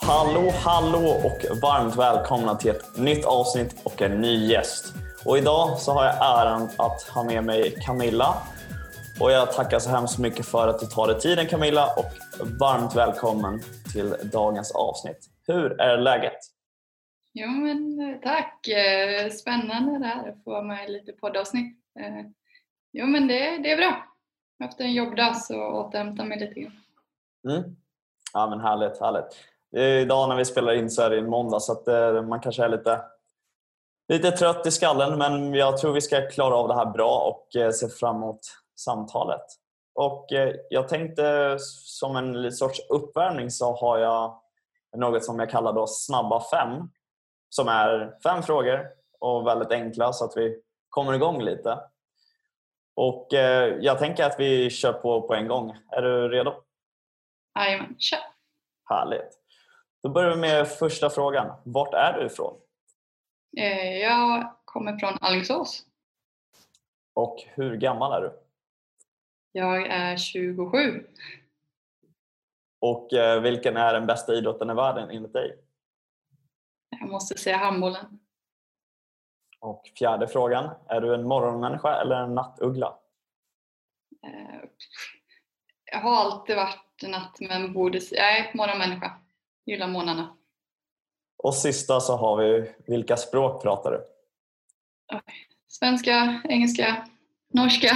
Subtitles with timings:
[0.00, 4.84] Hallå, hallå och varmt välkomna till ett nytt avsnitt och en ny gäst.
[5.24, 8.34] Och idag så har jag äran att ha med mig Camilla.
[9.20, 12.12] Och jag tackar så hemskt mycket för att du tar dig tiden Camilla och
[12.60, 13.62] varmt välkommen
[13.92, 15.35] till dagens avsnitt.
[15.46, 16.38] Hur är läget?
[17.32, 18.68] Jo men eh, tack!
[18.68, 21.78] Eh, spännande det här att få vara med i lite poddavsnitt.
[22.00, 22.26] Eh,
[22.92, 24.04] jo men det, det är bra.
[24.64, 26.72] Efter en jobbdag så återhämtar mig lite grann.
[27.48, 27.76] Mm.
[28.32, 29.36] Ja men härligt, härligt.
[30.02, 33.00] Idag när vi spelar in så är det måndag så att man kanske är lite,
[34.08, 37.74] lite trött i skallen men jag tror vi ska klara av det här bra och
[37.74, 38.40] se fram emot
[38.76, 39.44] samtalet.
[39.94, 40.26] Och
[40.70, 44.40] jag tänkte som en sorts uppvärmning så har jag
[44.96, 46.90] något som jag kallar då snabba fem.
[47.48, 48.86] Som är fem frågor
[49.20, 51.78] och väldigt enkla så att vi kommer igång lite.
[52.96, 55.76] Och eh, jag tänker att vi kör på på en gång.
[55.90, 56.54] Är du redo?
[57.58, 58.18] Jajamän, kör!
[58.90, 59.38] Härligt.
[60.02, 61.56] Då börjar vi med första frågan.
[61.64, 62.60] Vart är du ifrån?
[63.56, 65.82] Eh, jag kommer från Alingsås.
[67.14, 68.32] Och hur gammal är du?
[69.52, 71.06] Jag är 27.
[72.80, 75.58] Och eh, vilken är den bästa idrotten i världen enligt dig?
[77.00, 78.20] Jag måste säga handbollen.
[79.60, 80.70] Och fjärde frågan.
[80.88, 82.98] Är du en morgonmänniska eller en nattuggla?
[84.26, 84.68] Eh,
[85.92, 88.00] jag har alltid varit natt men borde...
[88.10, 89.12] Jag är morgonmänniska.
[89.66, 90.36] Gillar månaderna.
[91.38, 94.06] Och sista så har vi, vilka språk pratar du?
[95.66, 97.08] Svenska, engelska,
[97.54, 97.90] norska.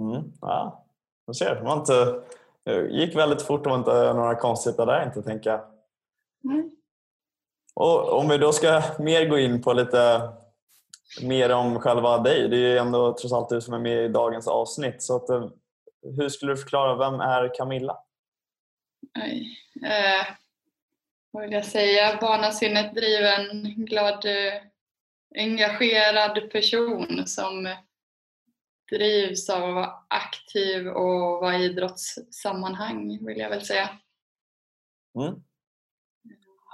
[0.00, 0.86] Mm, ja,
[1.26, 1.60] du ser.
[1.60, 2.22] Var inte,
[2.68, 5.60] det gick väldigt fort och inte några konstigheter där inte tänker jag.
[6.44, 6.70] Mm.
[7.74, 10.32] Och om vi då ska mer gå in på lite
[11.22, 12.48] mer om själva dig.
[12.48, 15.02] Det är ju ändå trots allt du som är med i dagens avsnitt.
[15.02, 15.48] Så att, eh,
[16.18, 17.96] hur skulle du förklara, vem är Camilla?
[19.24, 19.58] Oj.
[19.86, 20.26] Eh,
[21.30, 22.18] vad vill jag säga?
[22.20, 24.62] Barnasinnet driven, glad, eh,
[25.36, 27.68] engagerad person som
[28.90, 33.90] drivs av att vara aktiv och vara i idrottssammanhang vill jag väl säga.
[35.18, 35.42] Mm.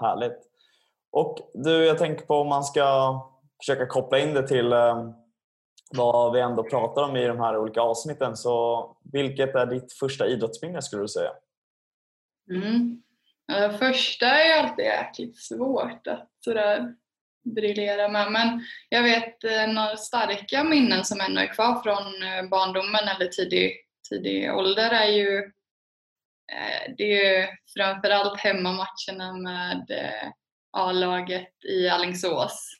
[0.00, 0.38] Härligt.
[1.10, 3.20] Och du, jag tänker på om man ska
[3.62, 5.10] försöka koppla in det till eh,
[5.90, 8.36] vad vi ändå pratar om i de här olika avsnitten.
[8.36, 11.30] Så vilket är ditt första idrottsminne skulle du säga?
[12.50, 13.02] Mm.
[13.46, 16.94] Det första är alltid jäkligt svårt att sådär
[17.44, 18.32] briljera med.
[18.32, 23.26] Men jag vet eh, några starka minnen som ännu är kvar från eh, barndomen eller
[23.26, 23.72] tidig,
[24.08, 25.38] tidig ålder är ju
[26.52, 27.46] eh, det är ju
[27.76, 29.86] framförallt hemmamatcherna med
[30.72, 32.70] A-laget i Allingsås.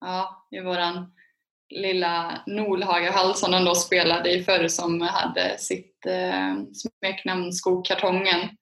[0.00, 1.12] Ja, i våran
[1.70, 6.06] lilla Nolhagahall som de då spelade i förr som hade sitt
[6.72, 8.56] smeknamn Skokartongen.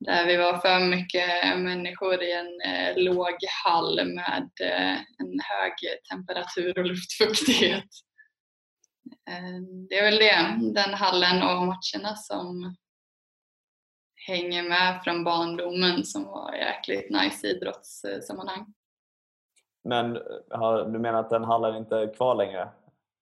[0.00, 5.72] Där vi var för mycket människor i en eh, låg hall med eh, en hög
[6.10, 7.84] temperatur och luftfuktighet.
[9.30, 12.76] Eh, det är väl det, den hallen och matcherna som
[14.26, 18.74] hänger med från barndomen som var jäkligt nice idrottssammanhang.
[19.84, 20.12] Men
[20.92, 22.68] du menar att den hallen inte är kvar längre?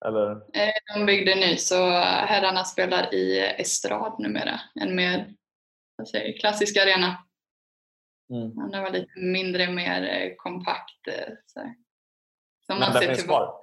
[0.06, 0.31] Eller?
[0.31, 5.34] Eh, de byggde ny så herrarna spelar i Estrad numera, en mer
[6.06, 7.16] säger, klassisk arena.
[8.31, 8.70] Mm.
[8.70, 11.09] Den var lite mindre, mer eh, kompakt.
[11.09, 11.75] Eh, så
[12.66, 13.54] Som Men den finns kvar?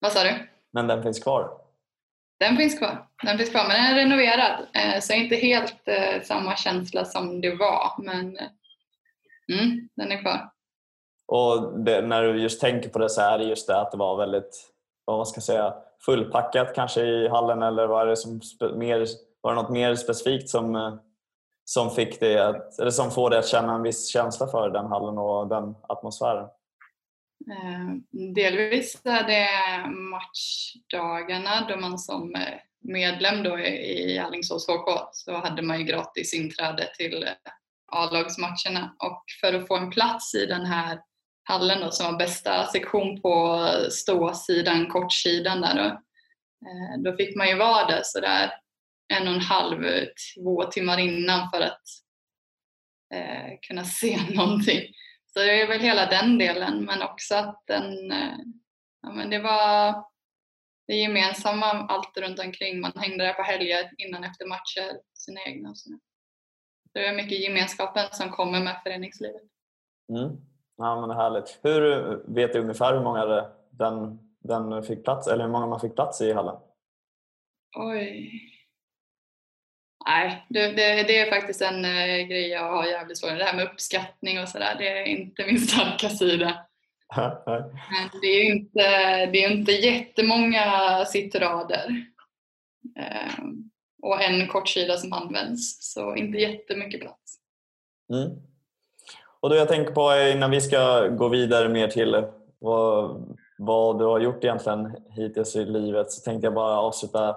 [0.00, 0.48] Vad sa du?
[0.72, 1.60] Men den finns kvar?
[2.40, 5.88] Den finns kvar, den finns kvar men den är renoverad eh, så inte helt
[6.22, 8.38] samma känsla som det var men
[9.52, 10.50] mm, den är kvar.
[11.26, 13.98] Och det, när du just tänker på det så är det just det att det
[13.98, 14.70] var väldigt
[15.04, 15.74] vad man ska säga,
[16.04, 18.40] fullpackat kanske i hallen eller var det, som
[18.74, 19.06] mer,
[19.40, 20.98] var det något mer specifikt som
[21.68, 24.86] som, fick det att, eller som får dig att känna en viss känsla för den
[24.86, 26.48] hallen och den atmosfären?
[27.50, 27.94] Eh,
[28.34, 29.48] delvis är det
[29.88, 36.34] matchdagarna då man som eh, medlem då i Alingsås HK så hade man ju gratis
[36.34, 37.52] inträde till eh,
[37.92, 41.00] A-lagsmatcherna och för att få en plats i den här
[41.44, 46.00] hallen då, som var bästa sektion på ståsidan, kortsidan där då,
[47.10, 48.50] då fick man ju vara där sådär
[49.08, 49.84] en och en halv,
[50.34, 51.82] två timmar innan för att
[53.14, 54.94] eh, kunna se någonting.
[55.26, 58.38] Så det är väl hela den delen men också att den, eh,
[59.02, 59.94] ja, men det var
[60.86, 62.80] det gemensamma, allt runt omkring.
[62.80, 65.98] Man hängde där på helger innan efter matcher, sina egna och sådär.
[66.92, 69.42] det är mycket gemenskapen som kommer med föreningslivet.
[70.08, 70.36] Mm.
[70.76, 71.58] Ja, men härligt.
[71.62, 71.82] Hur
[72.34, 76.20] vet du ungefär hur många den, den fick plats, eller hur många man fick plats
[76.20, 76.56] i hallen?
[77.76, 78.57] Oj.
[80.08, 83.38] Nej, det, det, det är faktiskt en uh, grej jag har jävligt svårt med.
[83.38, 86.64] Det här med uppskattning och sådär, det är inte min starka sida.
[87.16, 88.80] Men det är ju inte,
[89.26, 90.64] det är inte jättemånga
[91.04, 92.04] sittrader.
[93.40, 93.70] Um,
[94.02, 97.36] och en kortsida som används, så inte jättemycket plats.
[98.12, 98.30] Mm.
[99.40, 102.24] Och då jag tänker på innan vi ska gå vidare mer till
[102.58, 107.36] vad, vad du har gjort egentligen hittills i livet så tänkte jag bara avsluta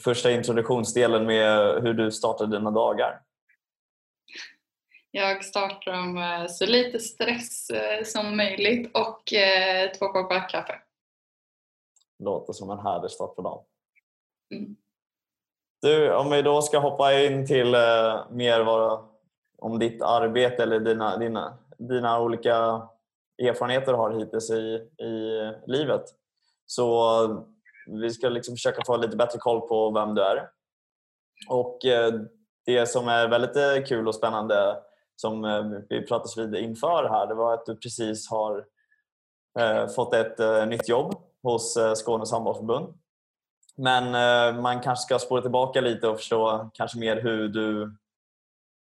[0.00, 3.20] första introduktionsdelen med hur du startade dina dagar.
[5.10, 10.74] Jag startar med så lite stress eh, som möjligt och eh, två koppar kaffe.
[12.18, 13.64] Låter som en härlig start på dagen.
[14.54, 14.76] Mm.
[15.82, 19.08] Du, om vi då ska hoppa in till eh, mer vad,
[19.58, 22.88] om ditt arbete eller dina, dina, dina olika
[23.42, 26.04] erfarenheter du har hittills i, i livet.
[26.66, 27.46] Så
[27.86, 30.50] vi ska liksom försöka få lite bättre koll på vem du är.
[31.48, 32.12] Och eh,
[32.66, 34.76] det som är väldigt eh, kul och spännande
[35.16, 38.64] som eh, vi pratade vid inför här, det var att du precis har
[39.94, 42.94] fått ett nytt jobb hos Skånes handbollsförbund.
[43.76, 44.12] Men
[44.62, 47.96] man kanske ska spåra tillbaka lite och förstå kanske mer hur du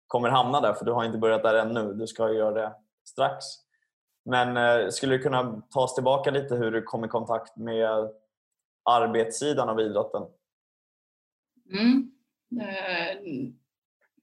[0.07, 1.93] kommer hamna där, för du har inte börjat där ännu.
[1.93, 3.45] Du ska göra det strax.
[4.25, 8.09] Men skulle du kunna ta oss tillbaka lite hur du kom i kontakt med
[8.87, 10.23] arbetssidan av idrotten?
[11.71, 12.11] Mm.
[12.61, 13.17] Eh,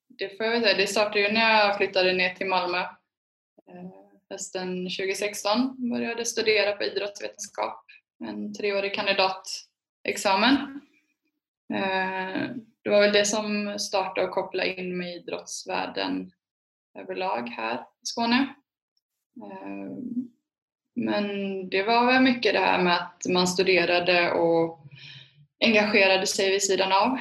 [0.09, 0.77] det får jag säga.
[0.77, 3.91] Det startade ju när jag flyttade ner till Malmö eh,
[4.31, 5.91] hösten 2016.
[5.91, 7.85] Började studera på idrottsvetenskap,
[8.25, 10.81] en treårig kandidatexamen.
[11.75, 12.51] Eh,
[12.83, 16.31] det var väl det som startade och kopplade in mig i idrottsvärlden
[16.99, 18.55] överlag här i Skåne.
[20.95, 21.29] Men
[21.69, 24.79] det var väl mycket det här med att man studerade och
[25.61, 27.19] engagerade sig vid sidan av.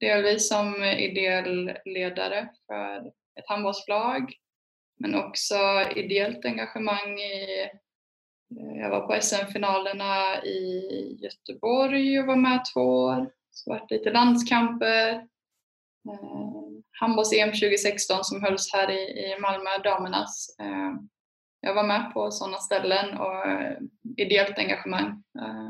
[0.00, 3.06] Delvis som ideell ledare för
[3.38, 4.34] ett handbollslag
[4.98, 5.56] men också
[5.96, 7.62] ideellt engagemang i
[8.60, 13.30] eh, jag var på SM-finalerna i Göteborg och var med två år.
[13.50, 15.12] Så varit lite landskamper.
[16.08, 16.64] Eh,
[17.00, 20.56] Handbolls-EM 2016 som hölls här i Malmö, damernas.
[20.58, 20.94] Eh,
[21.66, 23.78] jag var med på sådana ställen och eh,
[24.16, 25.22] ideellt engagemang.
[25.38, 25.68] Eh,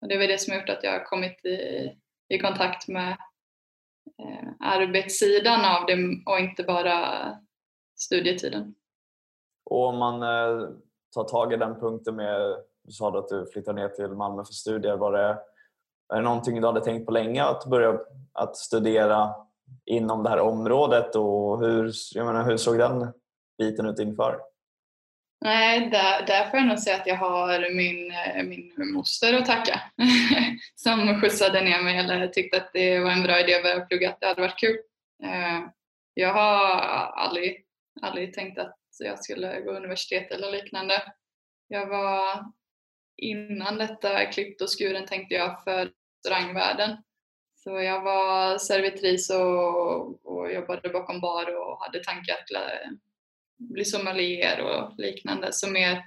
[0.00, 1.90] och det är väl det som har gjort att jag har kommit i,
[2.28, 3.16] i kontakt med
[4.18, 6.98] eh, arbetssidan av det och inte bara
[7.98, 8.74] studietiden.
[9.70, 10.20] Och om man
[11.14, 14.52] tar tag i den punkten med, du sa att du flyttade ner till Malmö för
[14.52, 15.38] studier, var det,
[16.14, 18.00] är det någonting du hade tänkt på länge att börja
[18.32, 19.34] att studera
[19.84, 23.12] inom det här området och hur, jag menar, hur såg den
[23.58, 24.40] biten ut inför?
[25.40, 29.46] Nej, där, där får jag nog säga att jag har min, eh, min moster att
[29.46, 29.80] tacka
[30.74, 34.10] som skjutsade ner mig eller tyckte att det var en bra idé att börja plugga,
[34.10, 34.78] att det hade varit kul.
[35.24, 35.60] Eh,
[36.14, 37.64] jag har aldrig,
[38.02, 41.02] aldrig tänkt att jag skulle gå universitet eller liknande.
[41.68, 42.44] Jag var
[43.16, 45.90] innan detta klippt och skuren tänkte jag för
[46.24, 46.96] restaurangvärlden.
[47.54, 52.50] Så jag var servitris och, och jobbade bakom bar och hade tankar att
[53.56, 56.02] bli sommelier och liknande, så mer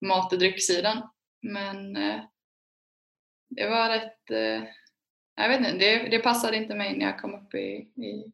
[0.00, 1.10] mat och drycksidan.
[1.42, 2.20] Men eh,
[3.48, 4.68] det var rätt, eh,
[5.36, 8.32] jag vet inte, det, det passade inte mig när jag kom upp i, i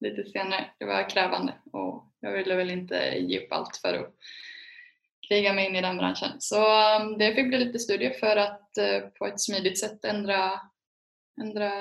[0.00, 0.70] lite senare.
[0.78, 4.14] Det var krävande och jag ville väl inte ge upp allt för att
[5.28, 6.30] kriga mig in i den branschen.
[6.38, 6.56] Så
[7.00, 10.60] um, det fick bli lite studier för att uh, på ett smidigt sätt ändra,
[11.40, 11.72] ändra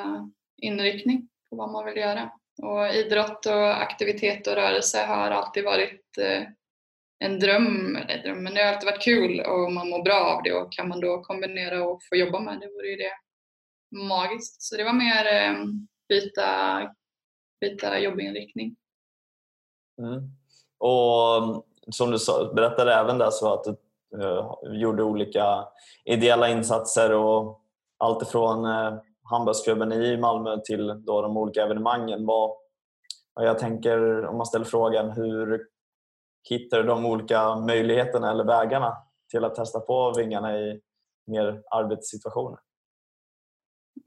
[0.57, 2.31] inriktning på vad man vill göra.
[2.61, 6.43] Och idrott och aktivitet och rörelse har alltid varit eh,
[7.19, 10.43] en dröm, eller dröm, men det har alltid varit kul och man mår bra av
[10.43, 13.13] det och kan man då kombinera och få jobba med det vore ju det
[14.07, 14.61] magiskt.
[14.61, 15.55] Så det var mer eh,
[16.09, 16.81] byta,
[17.61, 18.75] byta jobbinriktning.
[20.01, 20.31] Mm.
[20.77, 21.61] Och mm,
[21.91, 22.17] som du
[22.55, 23.75] berättade även där så att du
[24.17, 25.67] uh, gjorde olika
[26.05, 27.61] ideella insatser och
[27.97, 28.99] allt ifrån uh,
[29.29, 32.25] handbollsklubben i Malmö till då de olika evenemangen.
[32.25, 32.51] Vad,
[33.33, 35.67] jag tänker om man ställer frågan hur
[36.49, 38.97] hittar du de olika möjligheterna eller vägarna
[39.31, 40.81] till att testa på vingarna i
[41.27, 42.59] mer arbetssituationer?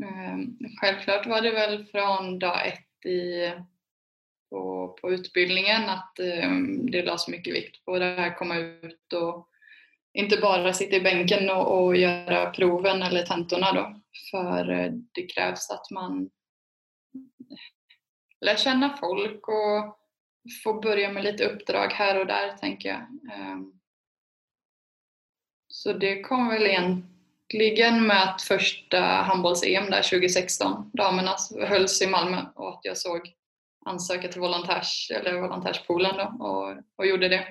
[0.04, 3.52] Ehm, självklart var det väl från dag ett i,
[4.50, 9.48] på, på utbildningen att ehm, det lades mycket vikt på det här komma ut och
[10.12, 14.01] inte bara sitta i bänken och, och göra proven eller tentorna då.
[14.30, 16.30] För eh, det krävs att man
[18.40, 19.98] lär känna folk och
[20.64, 23.34] får börja med lite uppdrag här och där tänker jag.
[23.36, 23.72] Ehm.
[25.68, 32.46] Så det kom väl egentligen med att första handbolls-EM där 2016, damerna, hölls i Malmö
[32.54, 33.34] och att jag såg
[33.84, 37.46] ansöka till volontärs, eller volontärspoolen då, och, och gjorde det.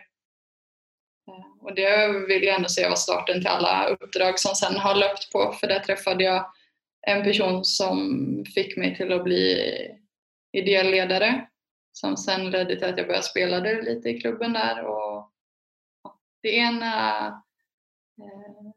[1.61, 5.31] Och det vill jag ändå säga var starten till alla uppdrag som sen har löpt
[5.31, 6.51] på för där träffade jag
[7.07, 7.97] en person som
[8.55, 9.71] fick mig till att bli
[10.51, 11.47] ideell ledare
[11.91, 14.85] som sen ledde till att jag började spela lite i klubben där.
[14.85, 15.31] Och,
[16.41, 17.27] det, ena,
[18.21, 18.71] eh,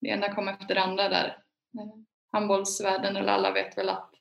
[0.00, 1.42] det ena kom efter det andra där.
[2.32, 4.14] Handbollsvärlden, eller alla vet väl att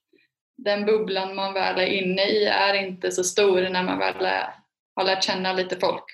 [0.58, 4.56] den bubblan man väl är inne i är inte så stor när man väl är,
[4.96, 6.06] har lärt känna lite folk.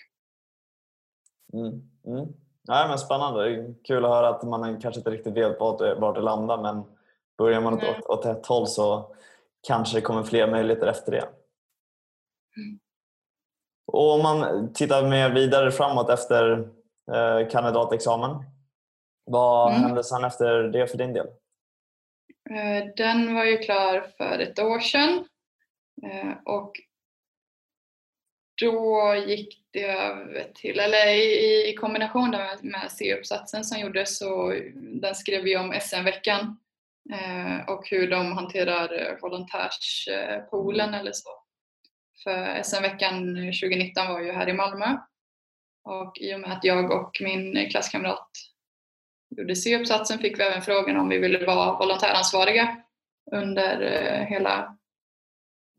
[1.56, 1.82] Mm.
[2.06, 2.34] Mm.
[2.68, 3.74] Nej, men spännande.
[3.84, 6.84] Kul att höra att man kanske inte riktigt vet vart det, vart det landar men
[7.38, 7.90] börjar man mm.
[7.90, 9.16] åt, åt ett håll så
[9.68, 11.28] kanske det kommer fler möjligheter efter det.
[12.58, 12.80] Mm.
[13.88, 16.70] Och om man tittar mer vidare framåt efter
[17.14, 18.44] eh, kandidatexamen.
[19.26, 19.82] Vad mm.
[19.82, 21.28] hände sen efter det för din del?
[22.50, 25.26] Eh, den var ju klar för ett år sedan
[26.04, 26.72] eh, och
[28.62, 34.60] då gick det över till, eller i, i kombination med, med C-uppsatsen som gjordes så
[34.76, 36.60] den skrev vi om SM-veckan
[37.14, 41.30] eh, och hur de hanterar eh, volontärspoolen eller så.
[42.24, 44.98] För SM-veckan 2019 var ju här i Malmö
[45.84, 48.30] och i och med att jag och min klasskamrat
[49.38, 52.78] gjorde C-uppsatsen fick vi även frågan om vi ville vara volontäransvariga
[53.32, 54.78] under eh, hela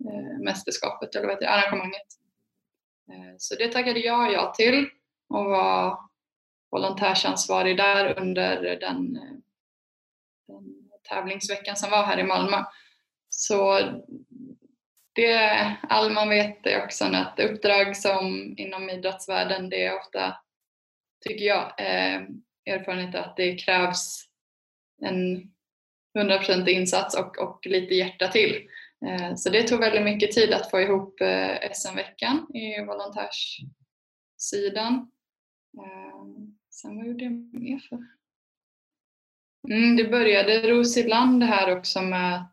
[0.05, 2.07] eh, mästerskapet eller vad heter arrangemanget.
[3.13, 4.89] Eh, så det tackade jag ja till
[5.29, 5.99] och var
[6.71, 9.37] volontärsansvarig där under den, eh,
[10.49, 12.65] den tävlingsveckan som var här i Malmö.
[13.29, 13.81] Så
[15.13, 20.37] det, Alma man vet är också att uppdrag som inom idrottsvärlden, det är ofta,
[21.21, 22.23] tycker jag, eh,
[22.67, 24.25] erfarenhet att det krävs
[25.03, 25.51] en
[26.19, 28.69] 100% insats och, och lite hjärta till.
[29.07, 35.11] Eh, så det tog väldigt mycket tid att få ihop eh, SM-veckan i volontärssidan.
[35.79, 36.25] Eh,
[36.71, 37.99] sen vad gjorde jag mer för?
[39.69, 42.53] Mm, det började ros ibland här också med att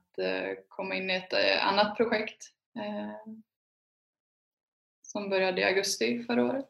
[0.68, 2.44] komma in i ett annat projekt
[5.02, 6.70] som började i augusti förra året.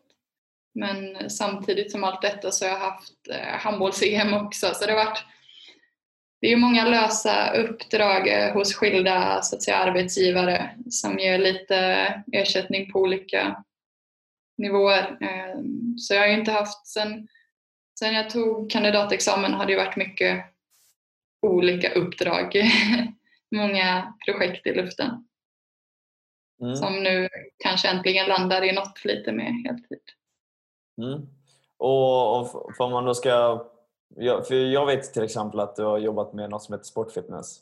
[0.73, 3.13] Men samtidigt som allt detta så har jag haft
[3.63, 5.25] handbolls-EM också så det har varit
[6.43, 11.77] det är många lösa uppdrag eh, hos skilda så att säga, arbetsgivare som ger lite
[12.31, 13.63] ersättning på olika
[14.57, 15.17] nivåer.
[15.21, 15.59] Eh,
[15.97, 17.27] så jag har inte haft, sen,
[17.99, 20.45] sen jag tog kandidatexamen har det varit mycket
[21.41, 22.55] olika uppdrag.
[23.55, 25.27] många projekt i luften.
[26.61, 26.75] Mm.
[26.75, 30.01] Som nu kanske äntligen landar i något lite mer heltid.
[31.01, 31.27] Mm.
[31.77, 33.65] Och, och om man då ska
[34.15, 37.59] jag, för jag vet till exempel att du har jobbat med något som heter sportfitness.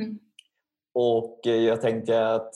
[0.00, 0.18] Mm.
[0.94, 2.54] Och eh, jag tänkte att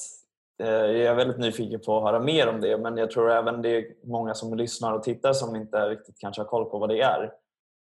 [0.63, 3.63] eh, jag är väldigt nyfiken på att höra mer om det men jag tror även
[3.63, 6.89] det är många som lyssnar och tittar som inte riktigt kanske har koll på vad
[6.89, 7.33] det är.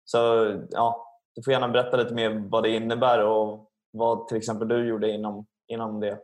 [0.05, 0.19] Så
[0.71, 4.89] ja, du får gärna berätta lite mer vad det innebär och vad till exempel du
[4.89, 6.19] gjorde inom, inom det.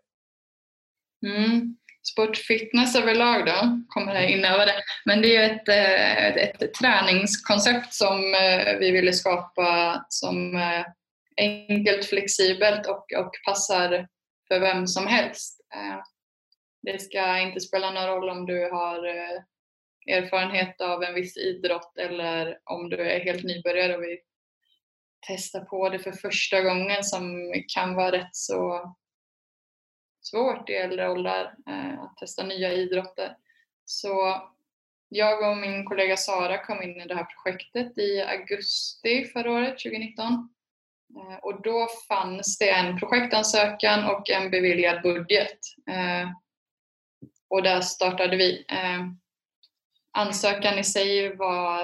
[1.26, 4.82] Mm sportfitness överlag då, kommer här in över det.
[5.04, 10.86] Men det är ett, eh, ett, ett träningskoncept som eh, vi ville skapa som är
[11.36, 14.08] enkelt, flexibelt och, och passar
[14.48, 15.60] för vem som helst.
[16.82, 19.06] Det ska inte spela någon roll om du har
[20.06, 24.18] erfarenhet av en viss idrott eller om du är helt nybörjare och vill
[25.26, 28.94] testa på det för första gången som kan vara rätt så
[30.26, 33.36] svårt i äldre åldrar eh, att testa nya idrotter.
[33.84, 34.42] Så
[35.08, 39.78] jag och min kollega Sara kom in i det här projektet i augusti förra året,
[39.78, 40.48] 2019.
[41.16, 45.58] Eh, och då fanns det en projektansökan och en beviljad budget.
[45.90, 46.30] Eh,
[47.48, 48.64] och där startade vi.
[48.68, 49.06] Eh,
[50.12, 51.82] ansökan i sig var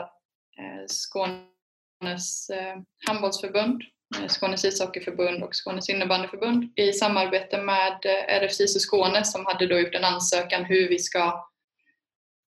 [0.59, 3.83] eh, Skånes eh, handbollsförbund
[4.19, 9.79] Eh, Skånes ishockeyförbund och Skånes innebandyförbund i samarbete med eh, och Skåne som hade då
[9.79, 11.47] gjort en ansökan hur vi ska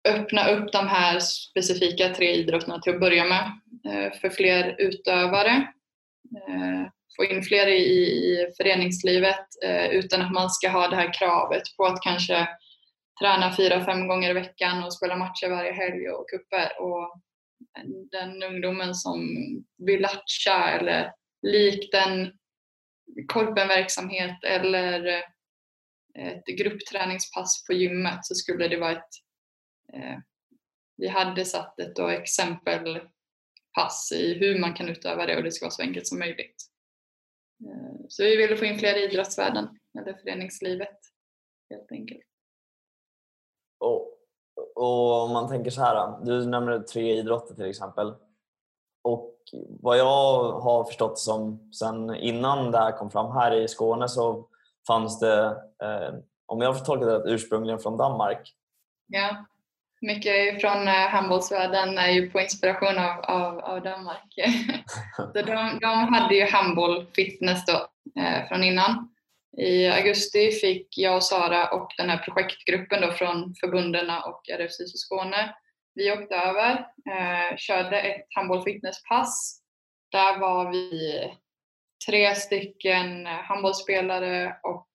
[0.09, 3.53] öppna upp de här specifika tre idrotterna till att börja med
[3.89, 5.69] eh, för fler utövare,
[6.49, 9.47] eh, få in fler i föreningslivet
[9.91, 12.49] utan att man ska ha det här kravet på att kanske
[13.21, 17.21] träna fyra, fem gånger i veckan och spela matcher varje helg och cuper Och
[18.11, 19.37] den ungdomen som
[19.79, 22.33] vill latcha eller likt en
[23.29, 29.11] korpenverksamhet eller eh, ett gruppträningspass på gymmet så skulle det vara ett
[29.93, 30.19] eh,
[30.97, 35.65] vi hade satt ett då exempelpass i hur man kan utöva det och det ska
[35.65, 36.57] vara så enkelt som möjligt.
[37.65, 40.99] Eh, så vi ville få in fler i idrottsvärlden, eller föreningslivet
[41.71, 42.27] helt enkelt.
[43.79, 44.19] Och,
[44.75, 48.15] och om man tänker så här, du nämnde tre idrotter till exempel.
[49.81, 54.49] Vad jag har förstått som sen innan det här kom fram här i Skåne så
[54.87, 55.45] fanns det,
[55.83, 56.15] eh,
[56.47, 58.55] om jag har tolkat det ursprungligen från Danmark.
[59.07, 59.47] Ja,
[60.01, 64.35] mycket från eh, handbollsvärlden är ju på inspiration av, av, av Danmark.
[65.17, 67.89] så de, de hade ju handboll fitness då
[68.23, 69.09] eh, från innan.
[69.59, 74.95] I augusti fick jag och Sara och den här projektgruppen då från förbundena och RFSIS
[74.95, 75.55] i Skåne,
[75.97, 76.73] vi åkte över,
[77.11, 79.63] eh, körde ett handboll fitnesspass.
[80.13, 81.23] Där var vi
[82.07, 84.89] tre stycken handbollsspelare och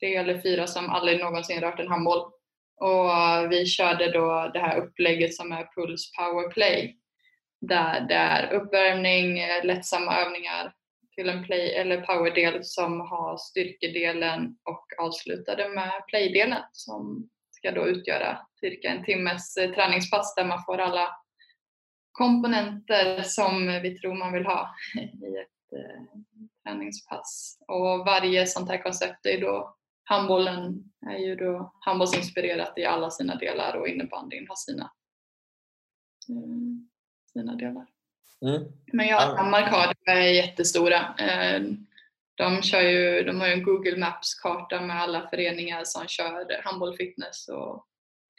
[0.00, 2.30] tre eller fyra som aldrig någonsin rört en handboll.
[2.80, 3.10] Och
[3.50, 6.96] vi körde då det här upplägget som är Puls Power Play.
[7.60, 10.72] Där det är uppvärmning, eh, lättsamma övningar
[11.14, 17.86] till en play eller powerdel som har styrkedelen och avslutade med playdelen som ska då
[17.86, 21.08] utgöra cirka en timmes eh, träningspass där man får alla
[22.12, 26.02] komponenter som vi tror man vill ha i ett eh,
[26.64, 27.58] träningspass.
[27.68, 33.34] Och varje sånt här koncept är då handbollen är ju då handbollsinspirerat i alla sina
[33.34, 34.92] delar och innebandyn har sina,
[36.28, 37.86] eh, sina delar.
[38.42, 38.62] Mm.
[38.92, 41.14] Men ja, Danmark har det är jättestora.
[41.18, 41.62] Eh,
[42.34, 46.96] de, kör ju, de har ju en Google Maps-karta med alla föreningar som kör handboll
[46.96, 47.86] fitness och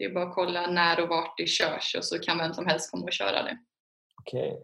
[0.01, 2.65] det är bara att kolla när och vart det körs och så kan vem som
[2.65, 3.57] helst komma och köra det.
[4.19, 4.51] Okej.
[4.51, 4.63] Okay.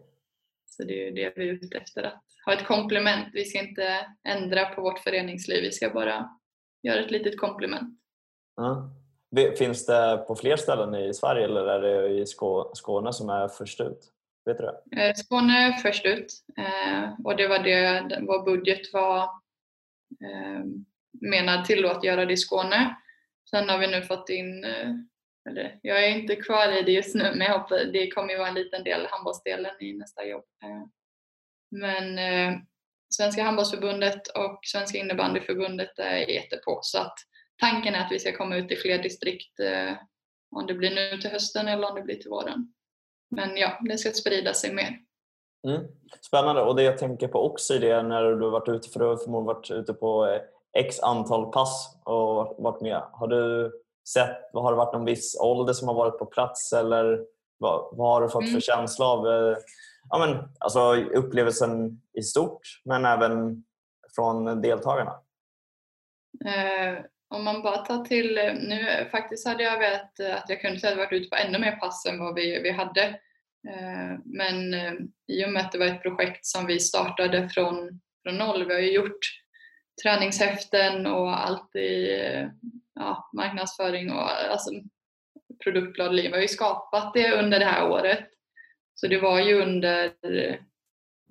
[0.66, 3.28] Så det är det vi är ute efter, att ha ett komplement.
[3.32, 6.30] Vi ska inte ändra på vårt föreningsliv, vi ska bara
[6.82, 8.00] göra ett litet komplement.
[8.56, 8.90] Ja.
[9.58, 12.26] Finns det på fler ställen i Sverige eller är det i
[12.74, 14.12] Skåne som är först ut?
[14.44, 15.02] Vet du det?
[15.02, 19.22] Eh, Skåne är först ut eh, och det var det vår budget var
[20.24, 20.64] eh,
[21.20, 22.96] menad till att göra det i Skåne.
[23.50, 24.66] Sen har vi nu fått in,
[25.48, 28.38] eller jag är inte kvar i det just nu men jag hoppas, det kommer ju
[28.38, 30.44] vara en liten del, handbollsdelen i nästa jobb.
[30.64, 30.86] Eh,
[31.70, 32.58] men eh,
[33.10, 37.14] Svenska handbollsförbundet och Svenska innebandyförbundet är jättepå så att
[37.60, 39.92] tanken är att vi ska komma ut i fler distrikt eh,
[40.56, 42.74] om det blir nu till hösten eller om det blir till våren.
[43.30, 44.98] Men ja, det ska sprida sig mer.
[45.68, 45.86] Mm.
[46.20, 49.06] Spännande och det jag tänker på också i det när du varit ute, för du
[49.06, 50.40] har förmodligen varit ute på
[50.78, 53.02] x antal pass och varit med.
[53.12, 53.72] Har du
[54.12, 57.20] sett, har det varit någon viss ålder som har varit på plats eller
[57.58, 58.54] vad, vad har du fått mm.
[58.54, 59.56] för känsla av eh,
[60.10, 63.64] ja, men, alltså upplevelsen i stort men även
[64.14, 65.20] från deltagarna?
[66.44, 68.34] Eh, om man bara tar till,
[68.68, 71.58] nu faktiskt hade jag velat att jag kunde säga att jag varit ute på ännu
[71.58, 73.02] mer pass än vad vi, vi hade.
[73.68, 74.92] Eh, men eh,
[75.26, 78.74] i och med att det var ett projekt som vi startade från, från noll, vi
[78.74, 79.18] har ju gjort
[80.02, 82.08] träningshäften och allt i
[82.98, 84.70] ja, marknadsföring och alltså,
[85.64, 86.12] produktblad.
[86.12, 88.28] Vi har ju skapat det under det här året.
[88.94, 90.12] Så det var ju under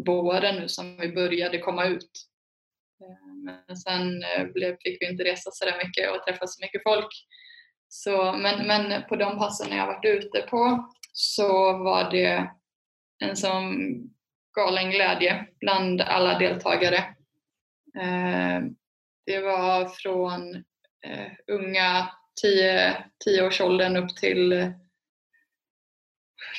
[0.06, 2.12] våren nu som vi började komma ut.
[3.44, 6.84] Men sen eh, blev, fick vi inte resa så där mycket och träffa så mycket
[6.84, 7.10] folk.
[7.88, 12.52] Så, men, men på de passen jag varit ute på så var det
[13.20, 13.74] en sån
[14.56, 16.98] galen glädje bland alla deltagare.
[17.98, 18.62] Eh,
[19.26, 20.64] det var från
[21.06, 22.10] Eh, unga
[23.26, 24.70] 10-årsåldern upp till eh,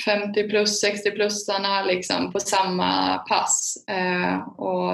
[0.05, 3.85] 50 plus, 60 plussarna liksom på samma pass.
[3.89, 4.93] Eh, och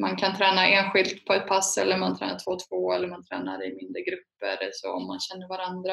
[0.00, 3.24] man kan träna enskilt på ett pass eller man tränar två och två eller man
[3.24, 5.92] tränar i mindre grupper så om man känner varandra.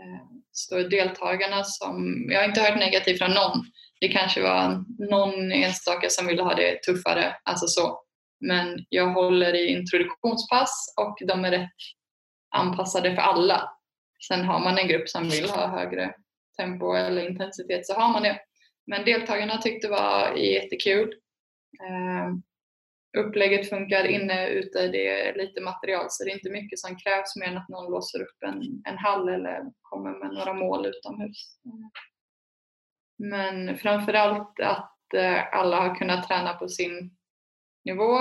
[0.00, 3.64] Eh, så deltagarna som, jag har inte hört negativt från någon.
[4.00, 8.02] Det kanske var någon enstaka som ville ha det tuffare, alltså så.
[8.40, 11.70] Men jag håller i introduktionspass och de är rätt
[12.56, 13.70] anpassade för alla.
[14.28, 16.14] Sen har man en grupp som vill ha högre
[16.56, 18.40] tempo eller intensitet så har man det.
[18.86, 21.14] Men deltagarna tyckte det var jättekul.
[21.82, 22.30] Eh,
[23.18, 27.36] upplägget funkar inne, ute, det är lite material så det är inte mycket som krävs
[27.36, 31.58] mer än att någon låser upp en, en hall eller kommer med några mål utomhus.
[33.18, 37.16] Men framförallt att eh, alla har kunnat träna på sin
[37.84, 38.18] nivå.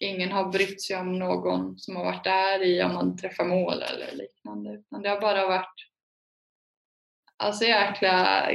[0.00, 3.82] Ingen har brytt sig om någon som har varit där i om man träffar mål
[3.82, 4.70] eller liknande.
[4.74, 5.74] Utan det har bara varit
[7.36, 8.46] alltså jäkla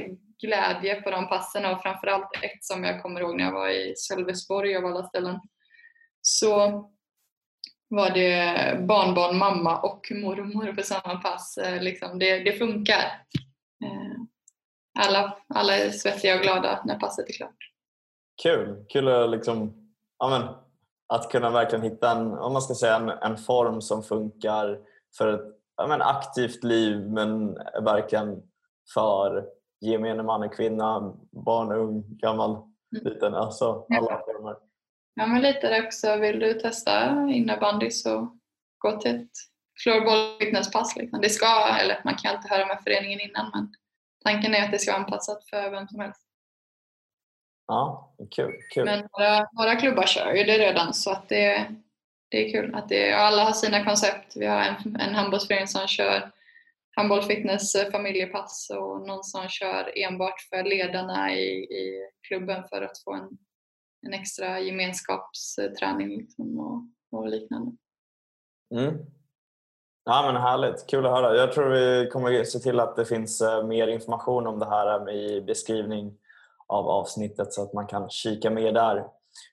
[0.42, 3.94] glädje på de passen och framförallt ett som jag kommer ihåg när jag var i
[3.98, 5.40] Sölvesborg av alla ställen
[6.22, 6.84] så
[7.88, 11.58] var det barnbarn, mamma och mormor på samma pass.
[11.58, 13.04] Eh, liksom det, det funkar.
[13.84, 14.22] Eh,
[15.00, 17.58] alla, alla är svettiga och glada när passet är klart.
[18.44, 18.86] Kul!
[18.90, 19.81] Kul att, liksom,
[20.22, 20.56] ja men,
[21.08, 24.80] att kunna verkligen hitta en, om man ska säga, en, en form som funkar
[25.18, 27.54] för ett ja men, aktivt liv men
[27.84, 28.42] verkligen
[28.94, 29.46] för
[29.82, 31.14] gemene man och kvinna,
[31.46, 32.68] barn, ung, gammal, mm.
[32.92, 33.34] liten.
[33.34, 34.56] Alltså alla former.
[35.16, 36.16] Ja, men lite där också.
[36.16, 38.38] Vill du testa innebandy så
[38.78, 39.32] gå till ett
[39.84, 40.96] floorball fitnesspass.
[40.96, 41.22] Liksom.
[41.22, 43.74] Det ska, eller man kan alltid höra med föreningen innan men
[44.24, 46.31] tanken är att det ska vara anpassat för vem som helst.
[47.72, 48.52] Ja, kul.
[48.74, 48.86] kul.
[48.86, 51.76] Men några, några klubbar kör ju det redan så att det,
[52.30, 52.76] det är kul.
[52.76, 54.36] Att det, alla har sina koncept.
[54.36, 56.32] Vi har en, en handbollsförening som kör
[56.96, 63.04] handboll, fitness, familjepass och någon som kör enbart för ledarna i, i klubben för att
[63.04, 63.38] få en
[64.08, 66.82] en extra gemenskapsträning liksom och,
[67.20, 67.72] och liknande.
[68.76, 69.06] Mm.
[70.06, 71.36] Ja, men härligt, kul att höra.
[71.36, 75.12] Jag tror vi kommer se till att det finns eh, mer information om det här
[75.12, 76.18] i beskrivning
[76.72, 79.06] av avsnittet så att man kan kika mer där.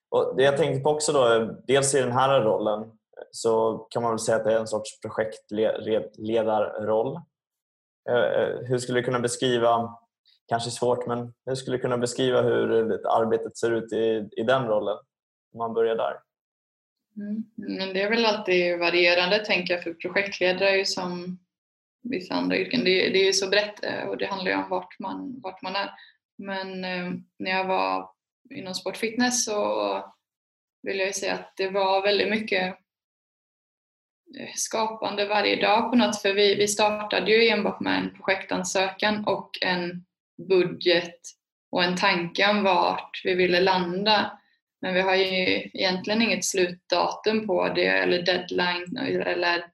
[0.08, 2.90] Och det jag tänkte på också då, dels i den här rollen
[3.30, 7.20] så kan man väl säga att det är en sorts projektledarroll.
[8.10, 9.98] Eh, eh, hur skulle du kunna beskriva
[10.48, 14.66] kanske svårt, men hur skulle du kunna beskriva hur arbetet ser ut i, i den
[14.66, 14.96] rollen?
[15.52, 16.16] Om man börjar där.
[17.16, 17.44] Mm.
[17.56, 21.38] Men det är väl alltid varierande tänker jag för projektledare är ju som
[22.02, 22.84] vissa andra yrken.
[22.84, 25.62] Det, det är ju så brett eh, och det handlar ju om vart man, vart
[25.62, 25.90] man är.
[26.38, 28.10] Men eh, när jag var
[28.50, 30.04] inom sportfitness så
[30.82, 32.74] vill jag ju säga att det var väldigt mycket
[34.38, 39.24] eh, skapande varje dag på något för vi, vi startade ju enbart med en projektansökan
[39.24, 40.04] och en
[40.48, 41.20] budget
[41.70, 44.38] och en tanke om vart vi ville landa.
[44.80, 45.24] Men vi har ju
[45.74, 49.64] egentligen inget slutdatum på det eller deadline eller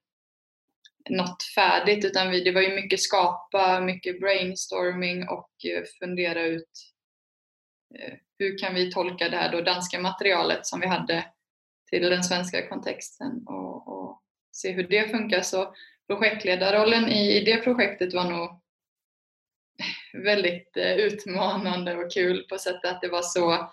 [1.11, 6.71] något färdigt utan vi, det var ju mycket skapa, mycket brainstorming och eh, fundera ut
[7.99, 11.25] eh, hur kan vi tolka det här då danska materialet som vi hade
[11.91, 15.41] till den svenska kontexten och, och se hur det funkar.
[15.43, 15.75] Så
[16.07, 18.61] projektledarrollen i, i det projektet var nog
[20.13, 23.73] väldigt eh, utmanande och kul på sättet att det var så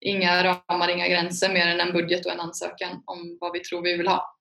[0.00, 3.82] inga ramar, inga gränser mer än en budget och en ansökan om vad vi tror
[3.82, 4.36] vi vill ha.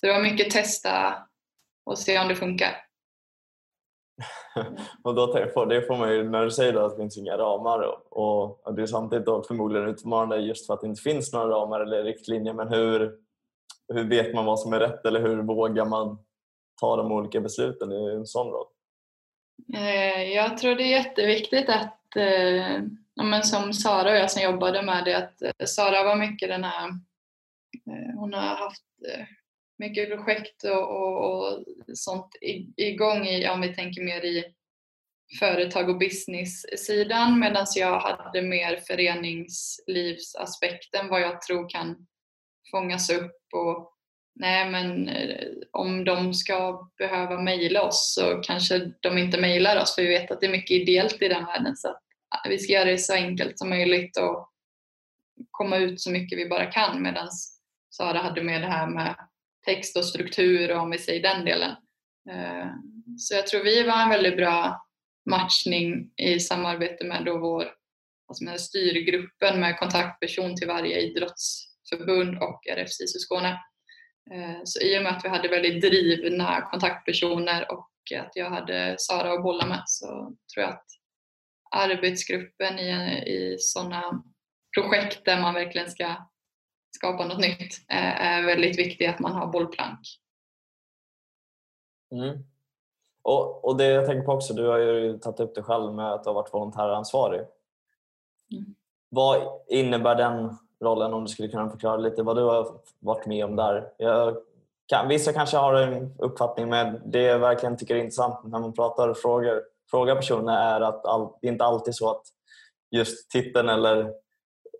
[0.00, 1.26] Så det var mycket testa
[1.84, 2.84] och se om det funkar.
[5.02, 5.26] och då
[5.64, 7.78] det får man ju, när du säger att det finns inga ramar
[8.10, 11.48] och, och det är samtidigt då förmodligen utmanande just för att det inte finns några
[11.48, 13.14] ramar eller riktlinjer men hur,
[13.94, 16.18] hur vet man vad som är rätt eller hur vågar man
[16.80, 18.66] ta de olika besluten i en sån roll?
[19.74, 22.82] Eh, jag tror det är jätteviktigt att, eh,
[23.24, 26.64] men som Sara och jag som jobbade med det, att eh, Sara var mycket den
[26.64, 26.90] här,
[28.16, 28.84] hon har haft
[29.78, 32.36] mycket projekt och, och, och sånt
[32.76, 34.44] igång i, om vi tänker mer i
[35.38, 42.06] företag och business-sidan medan jag hade mer föreningslivsaspekten, vad jag tror kan
[42.70, 43.94] fångas upp och
[44.34, 49.94] nej men eh, om de ska behöva mejla oss så kanske de inte mejlar oss
[49.94, 52.02] för vi vet att det är mycket ideellt i den världen så att
[52.46, 54.50] eh, vi ska göra det så enkelt som möjligt och
[55.50, 57.28] komma ut så mycket vi bara kan medan
[57.90, 59.16] Sara hade med det här med
[59.64, 61.70] text och struktur och om vi säger den delen.
[62.30, 62.70] Eh,
[63.18, 64.86] så jag tror vi var en väldigt bra
[65.30, 67.74] matchning i samarbete med då vår
[68.28, 73.60] alltså med styrgruppen med kontaktperson till varje idrottsförbund och RFC Skåne
[74.32, 78.94] eh, så i och med att vi hade väldigt drivna kontaktpersoner och att jag hade
[78.98, 80.06] Sara att bolla med så
[80.54, 80.86] tror jag att
[81.70, 82.90] arbetsgruppen i,
[83.26, 84.22] i sådana
[84.74, 86.16] projekt där man verkligen ska
[86.94, 90.00] skapa något nytt är väldigt viktigt att man har bollplank.
[92.12, 92.38] Mm.
[93.22, 96.12] Och, och det jag tänker på också, du har ju tagit upp det själv med
[96.12, 97.40] att du har varit volontäransvarig.
[98.52, 98.74] Mm.
[99.08, 103.44] Vad innebär den rollen om du skulle kunna förklara lite vad du har varit med
[103.44, 103.92] om där.
[103.96, 104.36] Jag
[104.86, 108.72] kan, vissa kanske har en uppfattning men det jag verkligen tycker är intressant när man
[108.72, 112.22] pratar och frågar, frågar personer är att all, det är inte alltid så att
[112.90, 114.12] just titeln eller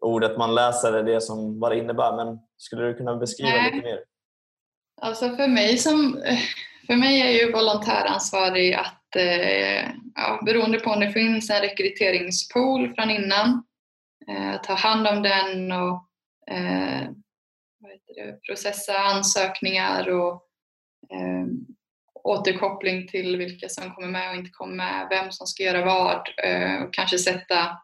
[0.05, 2.17] ordet man läser är det som vad det innebär.
[2.17, 3.73] Men skulle du kunna beskriva Nej.
[3.73, 3.99] lite mer?
[5.03, 6.23] Alltså för mig som
[6.87, 12.95] för mig är ju volontäransvarig att eh, ja, beroende på om det finns en rekryteringspool
[12.95, 13.65] från innan
[14.29, 16.09] eh, ta hand om den och
[16.51, 17.09] eh,
[18.15, 20.43] det, processa ansökningar och
[21.11, 21.47] eh,
[22.15, 26.29] återkoppling till vilka som kommer med och inte kommer med, vem som ska göra vad
[26.45, 27.79] eh, och kanske sätta